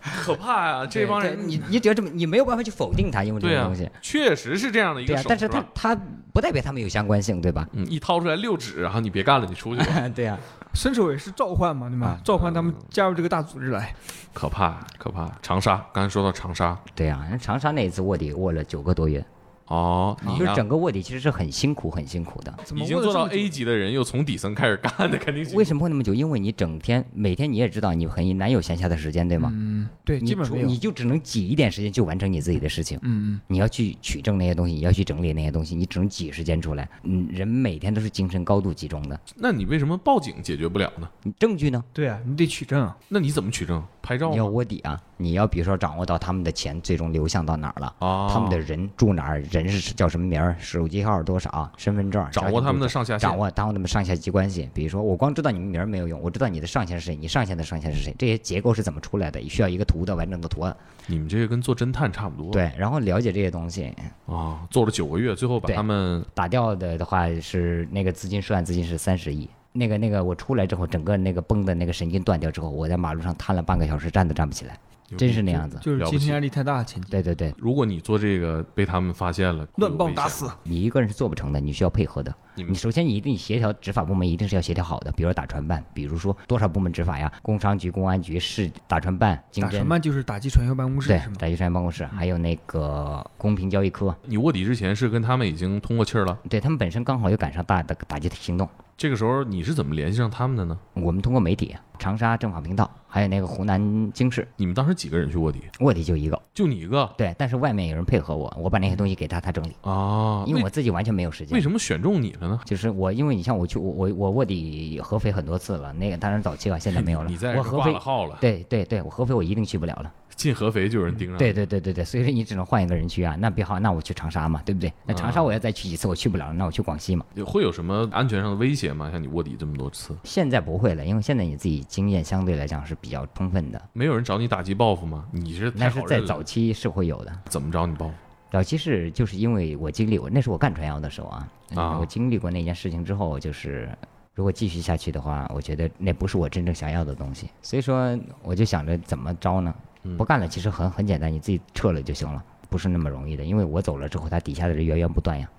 [0.24, 0.86] 可怕呀！
[0.90, 5.98] 这帮人，你你只要这么，你没有办法去否定他，因为这个东西。，确实是这样的一对呀、个手，但是它吧它
[6.34, 7.68] 不代表他们有相关性，对吧？
[7.74, 10.38] 嗯，一掏出来六指，然后你别干了，你出去吧， 对呀、
[10.74, 12.20] 伸手也是召唤嘛，对吧啊？
[12.24, 13.94] 召唤他们加入这个大组织来。
[14.34, 15.30] 可怕可怕。
[15.42, 19.26] 长沙，刚才说到长沙，对呀、人长沙那一次卧底卧了九个多月，
[19.70, 20.54] 哦，你就是？
[20.56, 22.54] 整个卧底其实是很辛苦很辛苦的。
[22.64, 26.14] 怎么已经做到 A 级的人，又从底层开始干的，肯定是为什么会那么久？
[26.14, 29.50] 因为你整天每天你也知道你很难有闲暇的时间，对吗？
[29.54, 30.68] 嗯，对，你基本没有。
[30.68, 33.00] 你就只能挤一点时间就完成你自己的事情。
[33.04, 36.90] 嗯你要去取证那些东西，你要去整理那些东西，你只能挤时间出来。
[37.04, 39.20] 嗯，人每天都是精神高度集中的。
[39.36, 41.08] 那你为什么报警解决不了呢？
[41.24, 41.82] 你证据呢？
[41.86, 42.98] 嗯，对啊，你得取证啊。
[43.08, 43.82] 那你怎么取证？
[44.02, 44.46] 拍照你要？
[44.50, 45.00] 卧底啊！
[45.18, 54.70] 你要比如说掌握到他们的钱最终流向到哪儿了，啊，他们的人住哪儿，人是叫什么名儿，手机号多少，身份证，掌握他们的上下线掌握掌握他们上下级关系。
[54.74, 60.76] 比如说，我光知道你们名儿没有用，我知道你的上线是谁，你上线的上线是谁，这些结构是怎么出来的，需要一个图的完整的图案。
[61.08, 62.52] 你们这个跟做侦探差不多。
[62.52, 63.94] 对，然后了解这些东西。
[64.28, 69.50] 啊，做了九个月，最后把他们打掉的的话是那个资金涉案资金是三十亿。
[69.72, 74.78] 那个那个，我出来之后，整个那个崩的那个神经断掉之后，我在马路上瘫了半个小时，站都站不起来。
[75.18, 75.78] 真是那样子。
[75.82, 80.50] 就是精神压力太大，前期对对对，如果你做这个被他们发现了，乱暴会有危险打死。
[80.64, 82.34] 你一个人是做不成的，你需要配合的。
[82.56, 98.68] 你你首先你一定协调执法部门一定是要协调好的，比如说打传办，比如说多少部门执法呀，工商局、公安局、市打传办、经侦打传，办就是打击传销办公室对？，打击传销办公室，还有那个公平交易科，你卧底之前是跟他们已经通过气儿了，对他们本身刚好又赶上大的打击行动。
[99.00, 100.78] 这个时候你是怎么联系上他们的呢？
[100.96, 105.62] 我们通过媒体，长沙政法频道，还有那个湖南经视，你们当时几个人去卧底？
[105.80, 110.44] 卧底就一个，就你一个对，但是外面有人配合我，我把那些东西给他，他整理，啊？
[110.46, 111.62] 因为我自己完全没有时间为。
[111.62, 112.60] 什么选中你了呢？
[112.66, 117.30] 就是我，因为你像我去我我我卧底合肥很多次了，那个当然早期啊，现在没有了。
[117.32, 120.12] 你在我合肥号了，对对对，我合肥我一定去不了了。
[120.40, 121.38] 进合肥就有人盯上。
[121.38, 123.36] 对，对对对对，所以说你只能换一个人去啊。
[123.38, 124.92] 那别好，那我去长沙嘛，对不对？
[125.06, 127.26] 那长沙我要再去几次，我去不了了，那我去广西嘛。
[127.46, 129.12] 会有什么安全上的威胁吗？
[129.12, 133.82] 像你卧底这么多次，现在不会了，因为现在你自己经验相对来讲是比较充分的。
[133.92, 135.26] 没有人找你打击报复吗？
[135.34, 138.14] 你是那是在早期是会有的，怎么找你报复？
[138.50, 143.90] 早期是就是因为我经历过，那是我干传销的时候啊，啊我经历过那件事情之后，就是
[144.34, 149.72] 如果继续下去的话，我觉得那不是我真正想要的东西，所以说我就想着怎么着呢？
[150.04, 155.50] 嗯不干了，其实很很简单，你自己撤了就行了，不是那么容易的，因为我走了之后，他底下的人源源不断呀。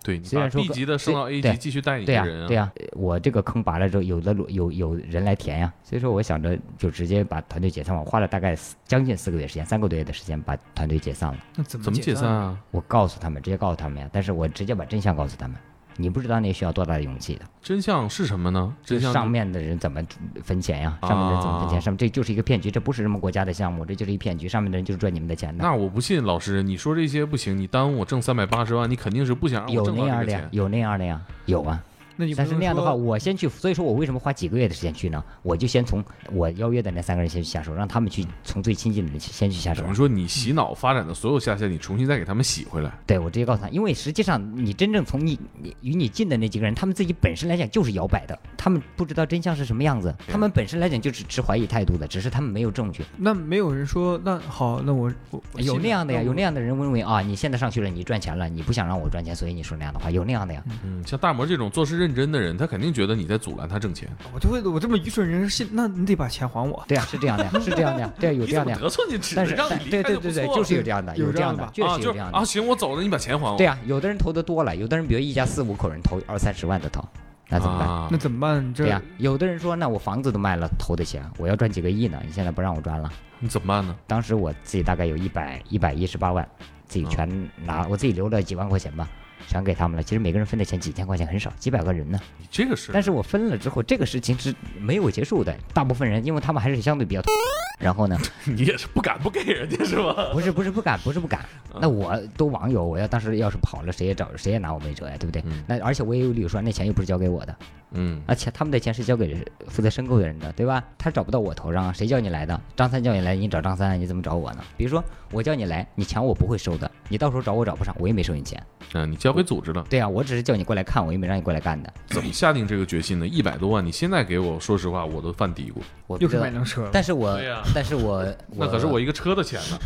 [0.00, 2.46] 对，你虽然说 B 级的升到 A 对级，继续带你对呀、的人啊。
[2.46, 7.94] 对呀、我这个坑拔了之后，有的路有有人来填呀，所以说我想着就直接把团队解散。
[7.94, 11.38] 我花了大概四将近四个月时间，三个多月的时间把团队解散了。
[11.56, 12.30] 那怎么怎么解散？
[12.30, 12.58] 啊？
[12.70, 15.56] 我告诉他们，直接告诉他们呀，但是我直接把真相告诉他们。
[16.00, 18.72] 你不知道那需要多大的勇气的，真相是什么呢？
[18.84, 20.00] 真相上面的人怎么
[20.44, 20.96] 分钱呀？
[21.02, 21.78] 上面的人怎么分钱？
[21.78, 24.48] 啊上面这就是一个骗局，这不是什么国家的项目，这就是一骗局。
[24.48, 25.62] 上面的人就是赚你们的钱的。
[25.62, 30.48] 那我不信，老师，你说这些不行，你耽误我挣三百八十万，你肯定是不想让我有挣那样的呀。
[30.52, 31.82] 有那样的呀，有啊。
[32.20, 35.22] 那你但是那样的话，我先去，所以说我为什么花几个月的时间去呢？
[35.44, 39.94] 我就先从我邀约的那三个人先去下手，让他们去从最亲近的人先去下手等于。
[39.94, 42.92] 说你洗脑发展的所有下线，你重新再给他们洗回来。
[43.06, 53.04] 对我直接告诉他，因为实际上你真正从你你与你近的那几个人，他们自己本身来讲就是摇摆的，他们不知道真相是什么样子，他们本身来讲就是持怀疑态度的，只是他们没有证据。
[53.16, 60.64] 那没有人说，那好，那我我我信有那样的呀，有那样的人认为啊，你现在上去了，你赚钱了，你不想让我赚钱，所以你说那样的话，有那样的呀。
[60.84, 64.08] 嗯，像大魔这种做事认真的人，他肯定觉得你在阻拦他挣钱。
[64.34, 66.84] 我就会我这么愚蠢人信，那你得把钱还我。
[66.88, 68.78] 对呀、是这样的呀，是这样的呀，对啊，有这样的呀。
[68.80, 72.44] 得寸进尺但是，但对对对对，就是有这样的，有这样的，确实有这样的啊，。
[72.44, 73.56] 行，我走了，你把钱还我。
[73.56, 77.02] 对呀、有的人投的多了，有的人比如一家四五口人投二三十万的投，
[77.48, 77.88] 那怎么办？
[77.88, 78.74] 啊那怎么办？
[78.74, 83.10] 这对呀、有的人说，那我房子都卖了，投得起啊，我要赚几个亿呢，你现在不让我赚了。
[83.40, 83.94] 你怎么办呢？
[84.06, 86.46] 当时我自己大概有一百一百一十八万，
[86.86, 87.28] 自己全
[87.64, 89.08] 拿，我自己留了几万块钱吧，
[89.48, 90.02] 全给他们了。
[90.02, 92.20] 其实每个人分的钱几千块钱很少，几百个人呢。
[92.38, 95.52] 你这个是，但是我分了之后，这个事情是没有结束的。
[95.72, 97.22] 大部分人，因为他们还是相对比较，
[97.80, 100.30] 然后呢，你也是不敢不给人家是吧？
[100.32, 101.44] 不是不是不敢，不是不敢。
[101.80, 105.42] 那我都网友，我要当时要是跑了，谁也找谁也拿我没辙呀，对不对？
[105.46, 107.56] 嗯那而且我也有理由说，那钱又不是交给我的，
[107.92, 109.36] 嗯，而且他们的钱是交给
[109.68, 110.82] 负责申购的人的，对吧？
[110.98, 112.60] 他找不到我头上啊，谁叫你来的？
[112.76, 114.64] 张三叫你来，你找张三，你怎么找我呢？
[114.76, 118.62] 比如说我叫你来，你钱我不会收的，你到时候找我找不上，我也没收你钱。
[118.94, 121.92] 嗯，你交给组织了，对啊，我只是叫你过来看，我又没让你过来干的。
[122.06, 123.26] 怎么下定这个决心呢？
[123.26, 125.76] 一百多万，你现在给我，说实话，我都犯嘀咕。
[125.76, 127.38] 又是我不知道买辆车了，但是我
[127.74, 128.24] 但 是我
[128.56, 129.78] 那可是我一个车的钱呢。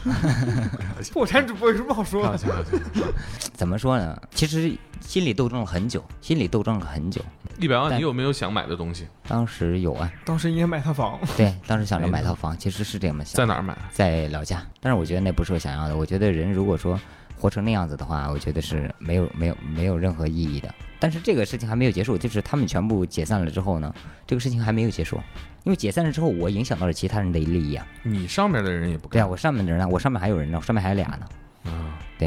[1.12, 2.38] 破产主播有什么好说的？
[2.38, 2.80] 行了行，
[3.52, 4.20] 怎么说呢？
[4.30, 4.72] 其实
[5.02, 7.20] 心理斗争了很久，心理斗争了很久。
[7.58, 9.06] 一百万，你有没有想买的东西？
[9.28, 13.76] 当时有啊，当时应该买套房，对，当时想着买套房，其实是这么想，在哪儿买？
[13.90, 14.64] 在老家。
[14.80, 15.96] 但是我觉得那不是我想要的。
[15.96, 16.98] 我觉得人如果说
[17.38, 20.74] 活成那样子的话，我觉得是没有没有没有任何意义的。
[20.98, 23.92] 但是这个事情还没有结束，就是他们全部解散了之后呢，
[24.26, 25.20] 这个事情还没有结束，
[25.64, 27.86] 因为解散了之后，我影响到了其他人的利益啊。
[28.02, 29.20] 你上面的人也不干。
[29.20, 31.26] 对啊，我上面的人呢，我上面还有人呢，我上面还有俩呢。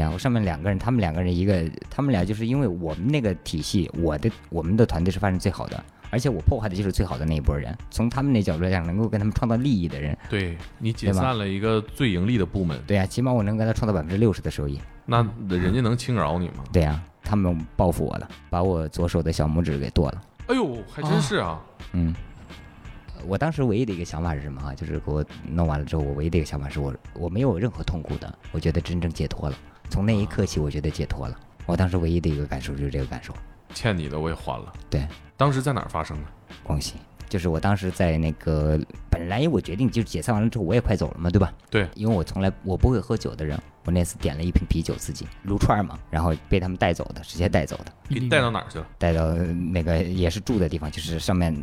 [0.02, 7.76] 啊，我上面两个人，他们两个人一个，他们俩就是因为我们那个体系，我的我们的团队是发展最好的，而且我破坏的就是最好的那一波人。
[7.90, 14.78] 从他们那角度来讲，能够跟他们创造利益的人，对你解散了一个最盈利的部门，对啊，起码我能给他创造百分之六十的收益。
[15.06, 16.64] 那人家能轻饶你吗？
[16.72, 20.22] 对啊，他们报复我了，把我左手的小拇指给剁了。
[20.48, 21.60] 哎呦，还真是啊！
[21.92, 22.14] 嗯，
[23.26, 24.74] 我当时唯一的一个想法是什么啊？
[24.74, 29.56] 就是给我弄完了之后，我唯一的一个想法是我我没有任何痛苦的，我觉得真正解脱了。
[29.90, 31.38] 从那一刻起，我觉得解脱了。
[31.66, 33.34] 我当时唯一的一个感受就是这个感受。
[33.74, 34.72] 欠你的我也还了。
[34.88, 35.06] 对，
[35.36, 36.24] 当时在哪儿发生的？
[36.62, 36.94] 广西，
[37.28, 38.78] 就是我当时在那个，
[39.10, 41.52] 本来我决定就解散完了之后，我也快走了嘛，对吧？
[41.68, 48.86] 对，因为我从来我不会喝酒的人，我那次点了一瓶啤酒自己撸串儿嘛，然后被他们带走的，直接带走的，给你带到哪儿去了？
[48.96, 51.54] 带到那个也是住的地方，就是上面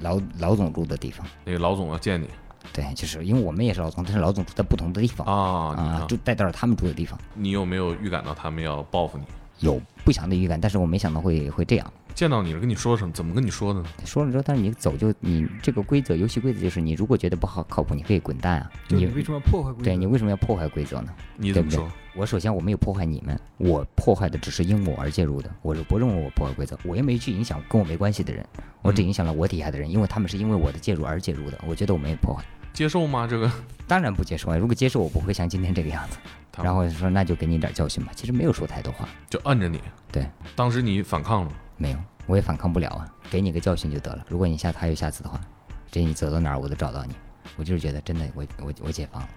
[0.00, 1.26] 老老总住的地方。
[1.44, 2.28] 那个老总要见你，
[2.72, 9.24] 对，就是因为我们也是老总，但是老总住在不同的地方啊，你啊，就带到了他们住的地方，你有没有预感到他们要报复你？
[9.60, 11.92] 有不祥的预感，但是我没想到会会这样。
[12.14, 13.86] 见到你了，跟你说声，怎么跟你说的呢？
[14.04, 18.70] 说了之后，但是你走就你这个规则，游戏规则就是你如果觉得不好靠谱，你可以滚蛋啊。
[18.88, 19.84] 你为什么要破坏规则？
[19.84, 21.12] 对你为什么要破坏规则呢？
[21.38, 21.88] 对不对你怎么说？
[22.16, 28.44] 我首先我没有破坏你们，我破坏的只是因我而介入的，我是不认为我破坏规则，我又没去影响跟我没关系的人，
[28.82, 32.42] 我只影响了我底下的人，因为他们是因为我的介入而介入的，我觉得我没有破坏，
[32.72, 33.26] 接受吗？
[33.28, 33.50] 这个，
[33.86, 36.18] 当然不接受啊，如果接受我不会像今天这个样子，
[36.62, 39.80] 然后说那就给你点教训吧，其实没有说太多话，就摁着你。
[40.10, 41.56] 对，当时你反抗了吗？
[41.76, 45.40] 没有，我也反抗不了啊，给你个教训就得了，如果你下次还有下次的话，
[45.90, 47.14] 这你走到哪儿我都找到你，
[47.56, 49.28] 我就是觉得真的我我我解放了。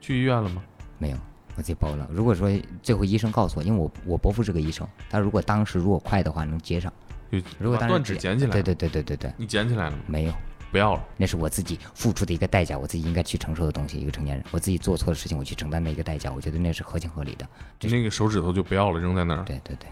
[0.00, 0.62] 去医院了吗？
[0.98, 1.16] 没有，
[1.56, 2.08] 我自己包了。
[2.10, 2.50] 如果说
[2.82, 6.92] 最后医生告诉我，因为我我伯父是个医生，他如果当时如果快的话能接上，
[7.30, 8.50] 就如果当时断指捡起来。
[8.50, 10.02] 对对对对对对，你捡起来了吗？
[10.06, 10.32] 没有，
[10.70, 11.04] 不要了。
[11.16, 13.98] 那是我自己付出的一个代价，我自己应该去承受的东西。
[13.98, 17.46] 一个成年人，我自己做错的事情，我去承担的一个代价，我觉得那是合情合理的。
[17.78, 19.44] 就是那个手指头就不要了，扔在那儿。
[19.44, 19.88] 对对对，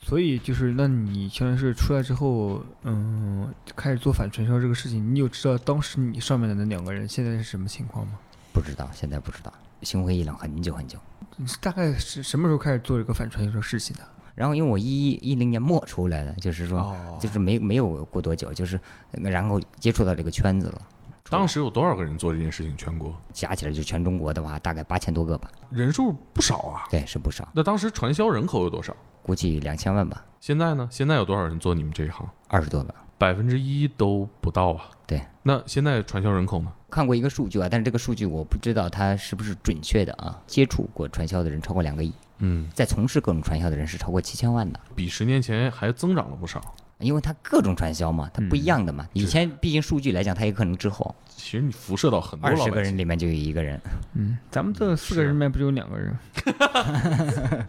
[0.00, 8.18] 所以就是，那你相当于是出来之后，嗯，开始做反传销这个事情，你有知道当时你上面的那两个人现在是什么情况吗？
[8.52, 9.52] 不知道，现在不知道，
[9.82, 10.98] 心灰意冷很久很久。
[11.36, 14.02] 你是大概是什么时候开始做这个反传销的事情的？
[14.34, 18.80] 然后因为我一一零年末出来的，就是说，哦就是没没有过多久，就是
[19.10, 20.82] 然后接触到这个圈子了。
[21.30, 22.76] 当时有多少个人做这件事情？
[22.76, 26.84] 全国加起来就全中国的话，大概八千多个吧，人数不少啊。
[26.90, 28.94] 对，是不少，那当时传销人口有多少？
[29.22, 30.86] 估计两千万吧，现在呢？
[30.90, 32.28] 现在有多少人做你们这一行？
[32.48, 32.94] 二十多个。
[33.22, 34.90] 百分之一都不到啊。
[35.06, 36.72] 对，那现在传销人口呢？
[36.90, 40.42] 看过一个数据啊，但是这个数据我不知道它是不是准确的啊。
[40.48, 46.60] 接触过传销的人超过两个亿，嗯，在从事各种传销的人是超过七千万的，比十年前还增长了不少。
[47.02, 49.06] 因为它各种传销嘛，它不一样的嘛。
[49.12, 52.82] 以前毕竟数据来讲，它也可能滞后，其实你辐射到很多二十个。
[52.82, 53.80] 人里面就有一个人。
[54.14, 56.16] 嗯，咱们这四个人里面不就有两个人？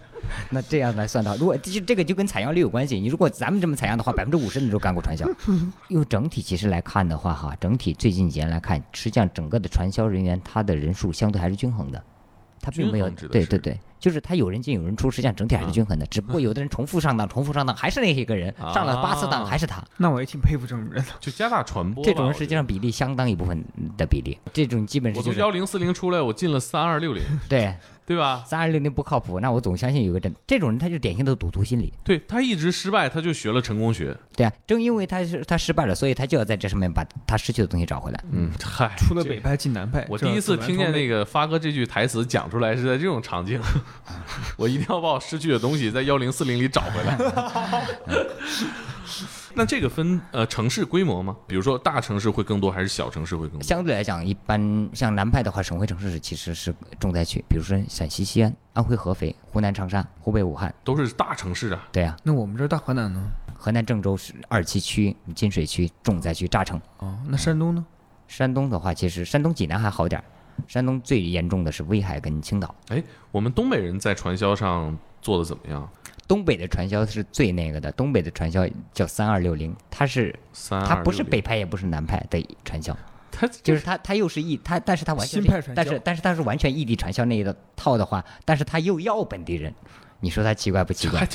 [0.49, 2.99] 那这样来算的话，如果这这个就跟采样率有关系。
[2.99, 5.27] 你如果咱们这么采样的话，百分之五十的人都干过传销。
[5.89, 12.01] 用整体其实来看的话，哈，整体最近几年来看，实际上整个的传销人员他的人数相对还是均衡的，
[12.61, 16.05] 他并没有对对对，就是他有人进有人出，实际上整体还是均衡的。
[16.07, 19.81] 只不过有的人重复上当，重复上当，还是那些个人上了八次当，啊还是他。
[19.95, 21.05] 那我也挺佩服这种人的。
[21.21, 22.03] 就加大传播。
[22.03, 23.63] 这种人实际上比例相当一部分
[23.97, 27.73] 的比例，这种基本我是我从幺零四零出来，我进了三二六零，对
[28.05, 28.43] 对吧？
[28.45, 31.93] 三二六零不靠谱，那我总相信有个真这种人，他就典型的赌徒心理。
[32.03, 34.13] 对他一直失败，他就学了成功学。
[34.35, 38.21] 对啊，正因为他是他失败了，所以他就要在这上面把他失去的东西找回来。
[38.31, 41.13] 嗯，嗨，这出了北派进南派，我第一次听见那个。
[41.13, 43.61] 个发哥这句台词讲出来是在这种场景，
[44.57, 47.15] 我一定要把我失去的东西在幺零四零里找回来。
[49.55, 51.35] 那这个分呃城市规模吗？
[51.47, 53.63] 比如说大城市会更多，还是小城市会更多？
[53.63, 60.73] 相对来讲，一般像南派的话，省会城市其实是重灾区，比如说陕西西安、安徽合肥、湖南长沙、湖北武汉。
[60.83, 61.87] 都是大城市啊。
[61.91, 63.21] 对啊，那我们这儿大河南呢？
[63.55, 66.79] 河南郑州是二七区、金水区重灾区炸城。
[66.97, 67.85] 哦，那山东呢？
[68.27, 70.23] 山东的话，其实山东济南还好点儿，
[70.67, 72.73] 山东最严重的是威海跟青岛。
[72.89, 73.01] 哎，
[73.31, 75.87] 我们东北人在传销上做的怎么样？
[76.27, 80.33] 东北的传销是最那个的，东北的传销叫三二六零，它是
[80.69, 82.95] 它不是北派也不是南派的传销，
[83.31, 85.43] 它就是它它又是异，它但是它完全
[85.75, 87.45] 但是但是它是完全异地传销那一
[87.75, 89.73] 套的话，但是它又要本地人，
[90.21, 91.27] 你说他奇怪不奇怪？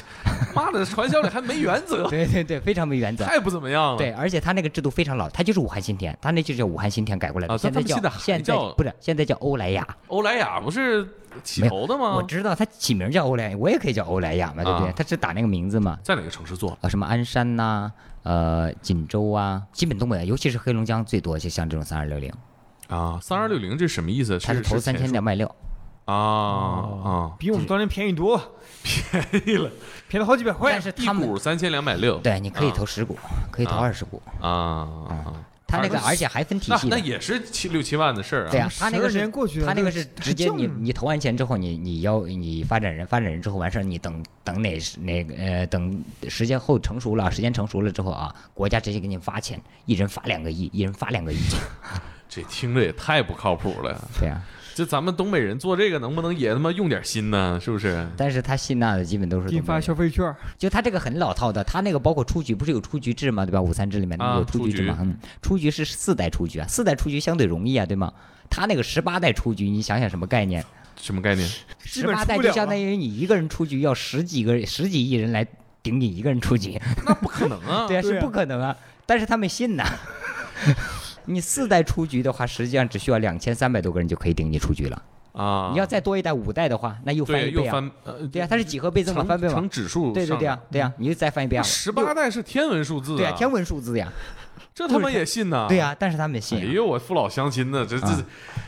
[0.55, 3.25] 妈的，传销里还没原则， 对对对，非常没原则。
[3.25, 3.99] 太不怎么样了。
[3.99, 9.87] 对，而且他那个制度非常老，他就是武汉新田，他那就叫武汉新田改过来的，啊现在叫现在还现在不是现在叫欧莱雅。
[10.07, 11.07] 欧莱雅不是
[11.43, 12.15] 起头的吗？
[12.17, 14.89] 我知道他起名叫欧莱雅，我也可以叫欧莱雅嘛，对不对？
[14.89, 15.99] 啊它是打那个名字嘛。
[16.03, 16.77] 在哪个城市做？
[16.81, 17.91] 啊，什么鞍山呐、
[18.23, 22.33] 呃，锦州啊，基本东北，尤其是黑龙江最多，就像这种三二六零，
[22.89, 24.39] 啊，三二六零这什么意思？
[24.39, 25.47] 它是投三千两百六，
[26.05, 28.41] 啊啊，比我们当年便宜多，
[28.83, 29.71] 便宜了，
[30.09, 30.83] 便宜了好几百块但。
[30.83, 32.19] 是一他们股三千两百六。
[32.19, 33.17] 对，你可以啊投十股，
[33.51, 35.33] 可以投啊二十股，啊啊，
[35.69, 36.97] 它那个而且还分体系那。
[36.97, 38.51] 那也是七六七万的事儿啊。
[38.51, 51.39] 对啊，他那个12年是过去他那个是直接你你投完钱之后，你你要你发展人发展人之后完事儿，你等等哪时哪个呃等时间后成熟了，时间成熟了之后啊，国家直接给你发钱，一人发两个亿，一人发两个亿。
[52.31, 54.09] 这听着也太不靠谱了。
[54.19, 54.43] 对啊，
[54.79, 57.59] 这咱们东北人做这个能不能也他妈用点心呢？
[57.61, 58.07] 是不是？
[58.17, 63.45] 但是他吸纳的基本都是给你发东北人消费券，就他这个很老套的，他那个包括出局，不是有出局制吗？
[63.45, 63.61] 对吧？
[63.61, 64.95] 五三制里面啊有出局制嘛？
[64.95, 68.13] 出嗯，出局是四代出局啊，四代出局相对容易啊，对吗？
[68.49, 70.65] 他那个十八代出局，你想想什么概念？
[71.01, 71.49] 什么概念？
[71.85, 75.45] 十八代就相当于你一个人出局，要十几个十几亿人来
[75.83, 77.87] 顶你一个人出局，那不可能啊！
[77.91, 78.77] 对啊，是不可能啊。
[79.05, 79.85] 但是他们信呐，
[81.29, 85.03] 你四代出局的话，实际上只需要两千三百多个人就可以顶你出局了。
[85.33, 87.91] 啊，你要再多一代五代的话，那又翻又一倍啊。
[88.33, 89.69] 对啊，它是几何倍增嘛，翻倍嘛成。
[89.69, 91.63] 指数对对对啊上，对啊，你就再翻一遍啊。
[91.63, 94.11] 十八代是天文数字对啊，天文数字呀。
[94.75, 95.67] 这他妈也信呐？
[95.69, 96.65] 对呀，但是他们也信啊。
[96.65, 98.23] 哎呦，我父老乡亲的，这这啊，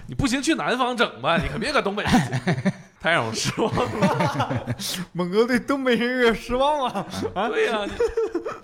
[0.06, 2.04] 你不行去南方整吧，你可别搁东北，
[3.00, 4.76] 太让我失望了。
[5.12, 7.06] 猛哥对东北人有点失望了。
[7.48, 7.92] 对呀，你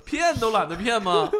[0.05, 1.31] 骗都懒得骗吗？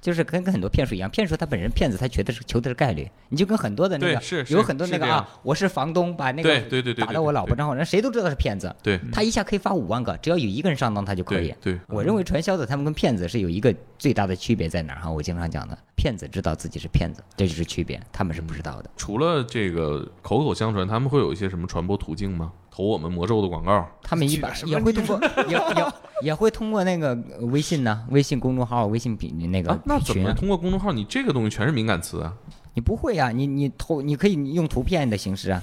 [0.00, 11.74] 就是跟跟很多骗术一样，骗术他本人骗子他觉得是求的是概率，你就跟很多的那个是是有很多那个啊，我是房东把那个对对对对打到我老婆账号，人谁都知道是骗子，对他一下可以发五万个，只要有一个人上当他就可以对。
[11.74, 15.10] 对，我认为传销的他们跟骗子是有一个最大的区别在哪儿哈？
[15.10, 18.90] 我经常讲的，骗子知道自己是骗子，这就是区别，他们是不知道的。
[18.96, 22.52] 除了这个口口相传，他们会有一些什么传播途径吗？
[22.70, 23.88] 投我们魔咒的广告？
[24.02, 27.08] 他们一般也会通过也也也会通过那个
[27.38, 30.92] 呃微信呢，微信公众号、微信品那个啊，那怎么通过公众号？
[30.92, 32.32] 你这个东西全是敏感词啊。
[32.74, 33.30] 你不会啊？
[33.30, 35.62] 你你投你可以用图片的形式啊。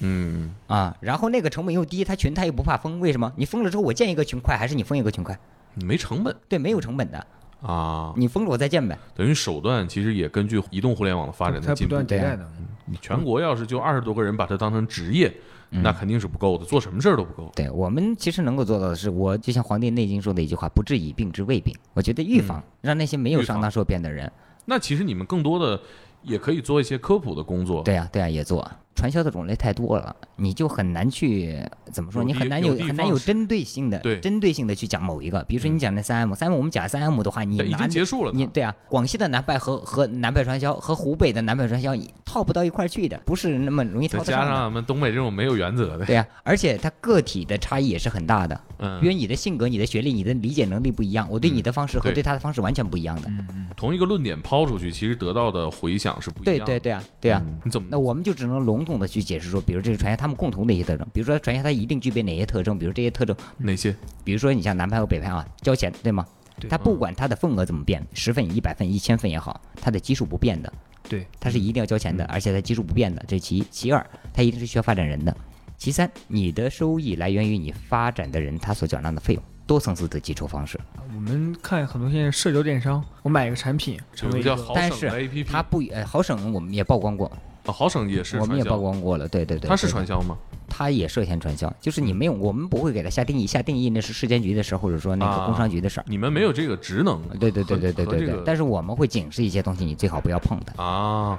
[0.00, 3.32] 嗯，啊，然后那个成本又低，他群他又不怕封，为什么？
[3.36, 5.38] 你封了之后，我建一个群快，还是你封一个群快？
[5.74, 7.26] 你没成本对，没有成本的，
[7.62, 8.98] 啊，你封了我再建呗。
[9.14, 12.02] 等于手段其实也根据移动互联网的发展在在不进步。
[12.02, 12.46] 对啊断迭代的。
[12.84, 15.34] 你全国要是就二十多个人把它当成职业，嗯
[15.80, 17.50] 那肯定是不够的，做什么事儿都不够。
[17.56, 24.30] 对我们其实能够做到的是，我就像《黄帝内经》说的一句话：“不治已病之未病。”我觉得预防，让那些没有上当受骗的人，
[24.66, 25.80] 那其实你们更多的
[26.22, 27.82] 也可以做一些科普的工作。
[27.82, 28.70] 对呀、对呀、也做。
[28.94, 31.58] 传销的种类太多了，你就很难去
[31.92, 32.22] 怎么说？
[32.22, 35.42] 你很难有有很难有针对性的，对针对性的去讲某一个。
[35.44, 38.32] 比如说你讲那三 M，三 M 我们讲三 M 的话，你对，已经结束了。
[38.34, 44.42] 你对啊，广西的南派和和南派传销和湖北的南派传销套不到一块儿去的，不是那么容易再套得上。
[44.42, 53.30] 加上俺们东北这种没有原则的，对啊、而且他个体的差异也是很大的，嗯因，为你的性格、你的学历、你的理解能力不一样，我对你的方式和对对他的方式完全不一样的。
[53.76, 56.64] 同一个论点抛出去，其实得到的回响是不一样的。
[56.64, 57.42] 对对对啊，对啊。
[57.44, 63.94] 嗯你怎么那我们就只能笼统的去解释说，比如这个传销他们共同的一些特征，比如说传销它一定具备哪些特征，比如这些特征，哪些？
[64.24, 66.26] 比如说你像南派和北派啊，交钱对吗？
[66.60, 70.72] 对他不管他的份额怎么变，十份、一百份、一千份也好，他的基数不变的，
[71.08, 73.64] 对，他是一定要交钱的，而且他基数不变的，这是其一。
[73.70, 75.34] 其二，他一定是需要发展人的。
[75.78, 80.78] 其三，你的收益来源于你发展的人他所缴纳的费用，多层次的计酬方式。
[81.14, 87.32] 我们看很多现在社交电商，我买一个产品，成为一个个叫好省但是的 APP，它不呃好省，我们也曝光过，
[87.64, 90.36] 啊好省也是我们也曝光过了，对对对，它是传销吗？
[90.68, 96.04] 它也涉嫌传销，就是你没有，我们不会给它下定义，下定义那是市监局的事儿，或者说那个啊工商局的事儿。
[96.08, 97.20] 你们没有这个职能。
[97.38, 100.82] 对对对对对对对，这个但是我们会警示一些东西，你最好不要碰它。
[100.82, 101.38] 啊，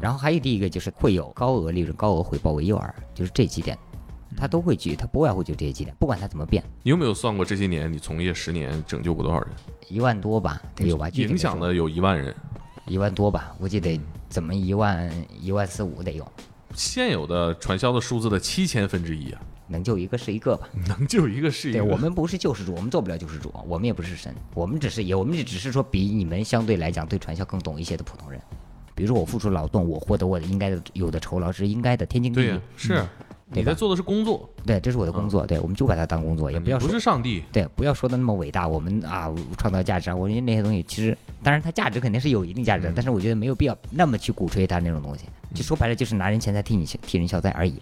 [0.00, 3.78] 然后还有第一个就是会有高额利润、高额回报为诱饵，就是这几点，
[4.36, 9.50] 他都会举，他不外乎就这些几点，不管他怎么变，你有没有算过这些年你从业十年拯救过多少人？
[9.88, 11.08] 一万多吧，得有吧？
[11.10, 12.34] 影响的有一万人。
[12.90, 15.08] 一万多吧，估计得怎么一万
[15.40, 16.26] 一万四五得有，
[16.74, 20.68] 现有的传销的数字的七千分之一啊，能救一个是一个吧。
[20.88, 21.78] 能救一个是一个。
[21.78, 28.40] 对我们不是救世主，我们做不了救世主，我们也不是神，我们只是也我们只是说比你们相对来讲对传销更懂一些的普通人。
[28.96, 33.06] 比如说我付出劳动，我获得我的应该的有的酬劳是应该的，天经地义对呀。，是
[33.52, 37.42] 你在做的是工作，对，这是我的工作，对，我们就把它当工作，也不要说不是上帝。
[37.50, 38.68] 对，不要说的那么伟大。
[38.68, 39.28] 我们啊，
[39.58, 45.24] 创造价值啊，我觉得那些东西其实，当然它价值肯定是有一定价值的，但是我觉得没有必要那么去鼓吹它那种东西。
[45.52, 47.74] 就说白了，就是拿人钱财替你替人消灾而已。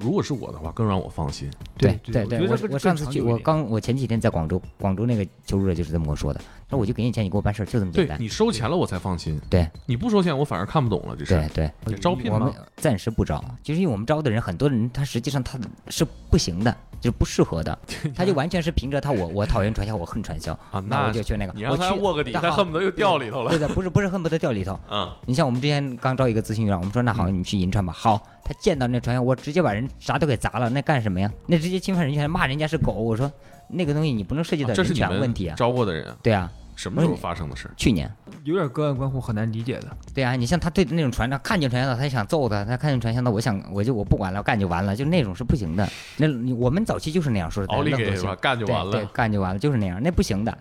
[0.00, 1.50] 如果是我的话，更让我放心。
[1.76, 8.18] 对对对，我我上次去，我刚我前几天在广州，广州那个求助者就是这么跟我说的，那我就给你钱，你给我办事儿，就这么简单。
[8.18, 11.14] 对你收钱了我才放心，对你不收钱我反而看不懂了。
[11.16, 11.48] 这对是
[11.84, 12.54] 对，招聘我们吗？
[12.76, 17.78] 暂时不招，就是因为我们招的人，很多人他实际上他是不行的，就是不适合的，
[18.14, 23.50] 他就完全是凭着他我我讨厌传销，我恨传销啊那那我就去那个，你让我去他卧个底，他恨不得又掉里头了。
[23.50, 24.78] 对的，不是不是恨不得掉里头。
[24.90, 27.92] 嗯，你像我们之前刚招一个咨询员，我们说那好，你去银川吧。
[27.92, 31.30] 好，他见到那传销，我直接把人啥都给砸了，那干什么呀？
[31.46, 32.92] 那直接侵犯人权，骂人家是狗。
[32.92, 33.30] 我说
[33.68, 35.54] 那个东西你不能涉及到人权问题啊。
[35.56, 37.70] 招过的人啊，对啊，什么时候发生的事？
[37.76, 38.10] 去年。
[38.44, 39.88] 有点个案关乎很难理解的。
[40.14, 45.86] 对啊，你像他对那种传销，看见传销的他想揍他，他看见传销的，我想我就我不管了，干就完了，就那种是不行的。
[46.16, 48.10] 那我们早期就是那样说的，奥利给？
[48.40, 49.04] 干就对对完了。
[49.12, 50.56] 干就完了，就是那样，那不行的。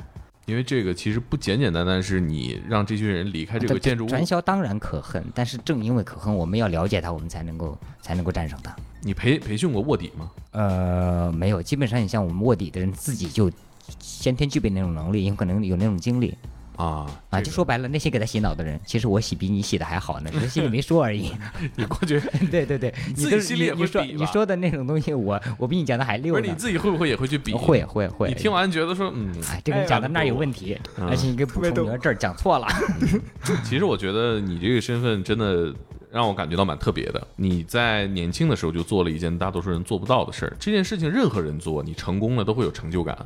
[0.50, 8.76] 因为这个其实不简简单单是你让这群人离开这个建筑物，传销当然可恨，但是正因为可恨，我们要了解它，我们才能够才能够战胜它。
[9.02, 10.32] 你培培训过卧底吗？
[10.52, 13.52] 呃，没有，基本上你像我们卧底的人自己就
[14.00, 16.36] 先天具备那种能力，有可能有那种经历。
[16.80, 21.30] 啊啊，就说白了，那些给他洗脑的人，其实我洗比你洗的还好呢，只是心里没说而已。
[21.76, 22.18] 你过去
[22.50, 26.42] 对对对，自己心里也你你说会比你说的那种东西，我我比你讲的还溜不。
[26.42, 27.52] 是你自己会不会也会去比？
[27.54, 28.30] 会会会。
[28.30, 32.68] 你听完觉得说，嗯，哎，这个人讲的那儿有问题，嗯而且你给补充，你说这儿讲错了。
[33.66, 35.74] 其实我觉得你这个身份真的
[36.10, 37.28] 让我感觉到蛮特别的。
[37.36, 43.18] 你在年轻的时候就做了一件大多数人做不到的事儿，这件事情任何人做，你成功了都会有成就感，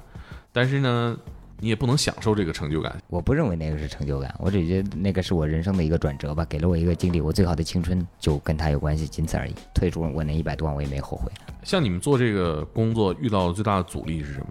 [0.52, 1.16] 但是呢，
[1.64, 3.02] 你也不能享受这个成就感。
[3.08, 9.56] 我不认为那个是成就感，我只觉得那个是我人生的一个转折吧，给了我一个经历，我最好的青春就跟他有关系，仅此而已。
[9.74, 11.32] 退出我那一百多万，我也没后悔。
[11.64, 14.48] 像你们做这个工作遇到的最大的阻力是什么？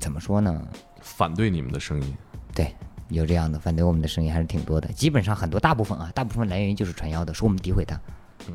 [0.00, 0.66] 怎么说呢？
[1.00, 2.16] 反对你们的声音。
[2.52, 2.74] 对，
[3.08, 4.88] 有这样的反对我们的声音还是挺多的。
[4.88, 7.96] 基本上很多大部分啊，大部分来源于就是传销的，说我们诋毁他，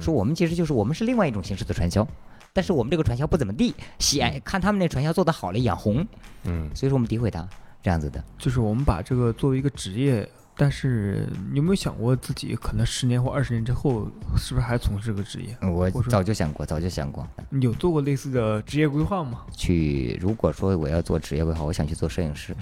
[0.02, 2.06] 说我们其实就是我们是另外一种形式的传销，
[2.52, 6.06] 但是我们这个传销不怎么地，喜爱看他们那传销做得好了眼红，
[6.44, 7.48] 嗯，所以说我们诋毁他
[7.82, 8.24] 这样子的。
[8.38, 14.08] 就是我们把这个作为一个职业，但是你有没有想过自己可能十年或二十年之后，
[14.38, 15.56] 是不是还从事这个职业？
[15.70, 19.46] 我早就想过，早就想过，你有做过类似的职业规划吗？
[19.56, 22.56] 去如果说我要做职业规划，我想去做摄影师，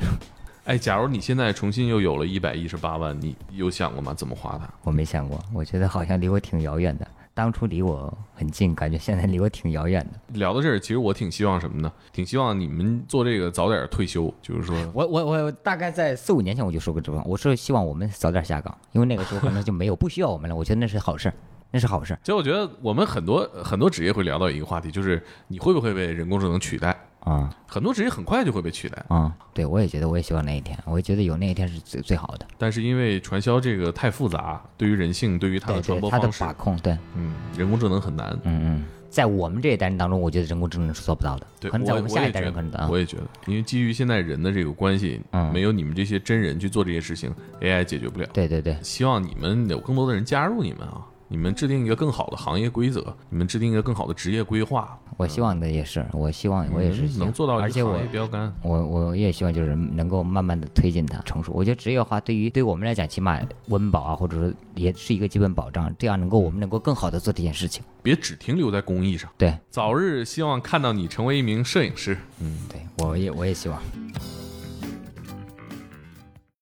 [0.66, 4.14] 哎，假如你现在重新又有了一百一十八万，你有想过吗？
[4.14, 4.70] 怎么花它？
[4.84, 7.08] 我没想过，我觉得好像离我挺遥远的。
[7.36, 10.40] 当初离我很近，感觉现在离我挺遥远的。
[10.40, 11.92] 聊到这儿，其实我挺希望什么呢？
[12.14, 20.56] 挺希望你们做这个早点退休，就是说， 我我我大概在四五年前我就说过这话，我是希望我们早点下岗，因为那个时候可能就没有不需要我们了。
[20.56, 21.36] 我觉得那是好事儿，
[21.72, 26.98] 那是好事儿其实我觉得我们很多很多职业会聊到一个话题，就是你会不会被人工智能取代？
[27.26, 29.36] 啊很多职业很快就会被取代，啊！
[29.54, 32.46] 对，我也觉得，我也希望那一天，我也觉得有那一天是最最好的。
[32.58, 38.30] 但是因为传销这个太复杂，对于人性，对于它的传播对，它的把，控，对，嗯，人工智能很难。
[38.44, 48.28] 嗯嗯，在我们这一代人当中，我觉得人工智能是做不到的，对，可能在我我们下一代人可能啊我，也觉得，因为基于现在人的这个关系，嗯没有你们这些真人去做这些事情，AI 解决不了。
[48.32, 51.02] 对对对，希望你们有更多的人加入你们啊！
[51.28, 58.54] 你们制定一个更好的行业规则，你们制定一个更好的职业规划，我希望的也是，我希望我也是嗯能做到而且我标杆。
[58.62, 61.52] 我我也希望就是能够慢慢的推进它成熟。
[61.54, 67.84] 我觉得职业化对于对我们来讲，起码温饱啊，或者说也是一个基本保障，这样能够我们能够更好的做这件事情。
[68.04, 69.30] 别只停留在公益上。
[69.36, 72.16] 对早日希望看到你成为一名摄影师。
[72.40, 73.82] 嗯对，我也我也希望。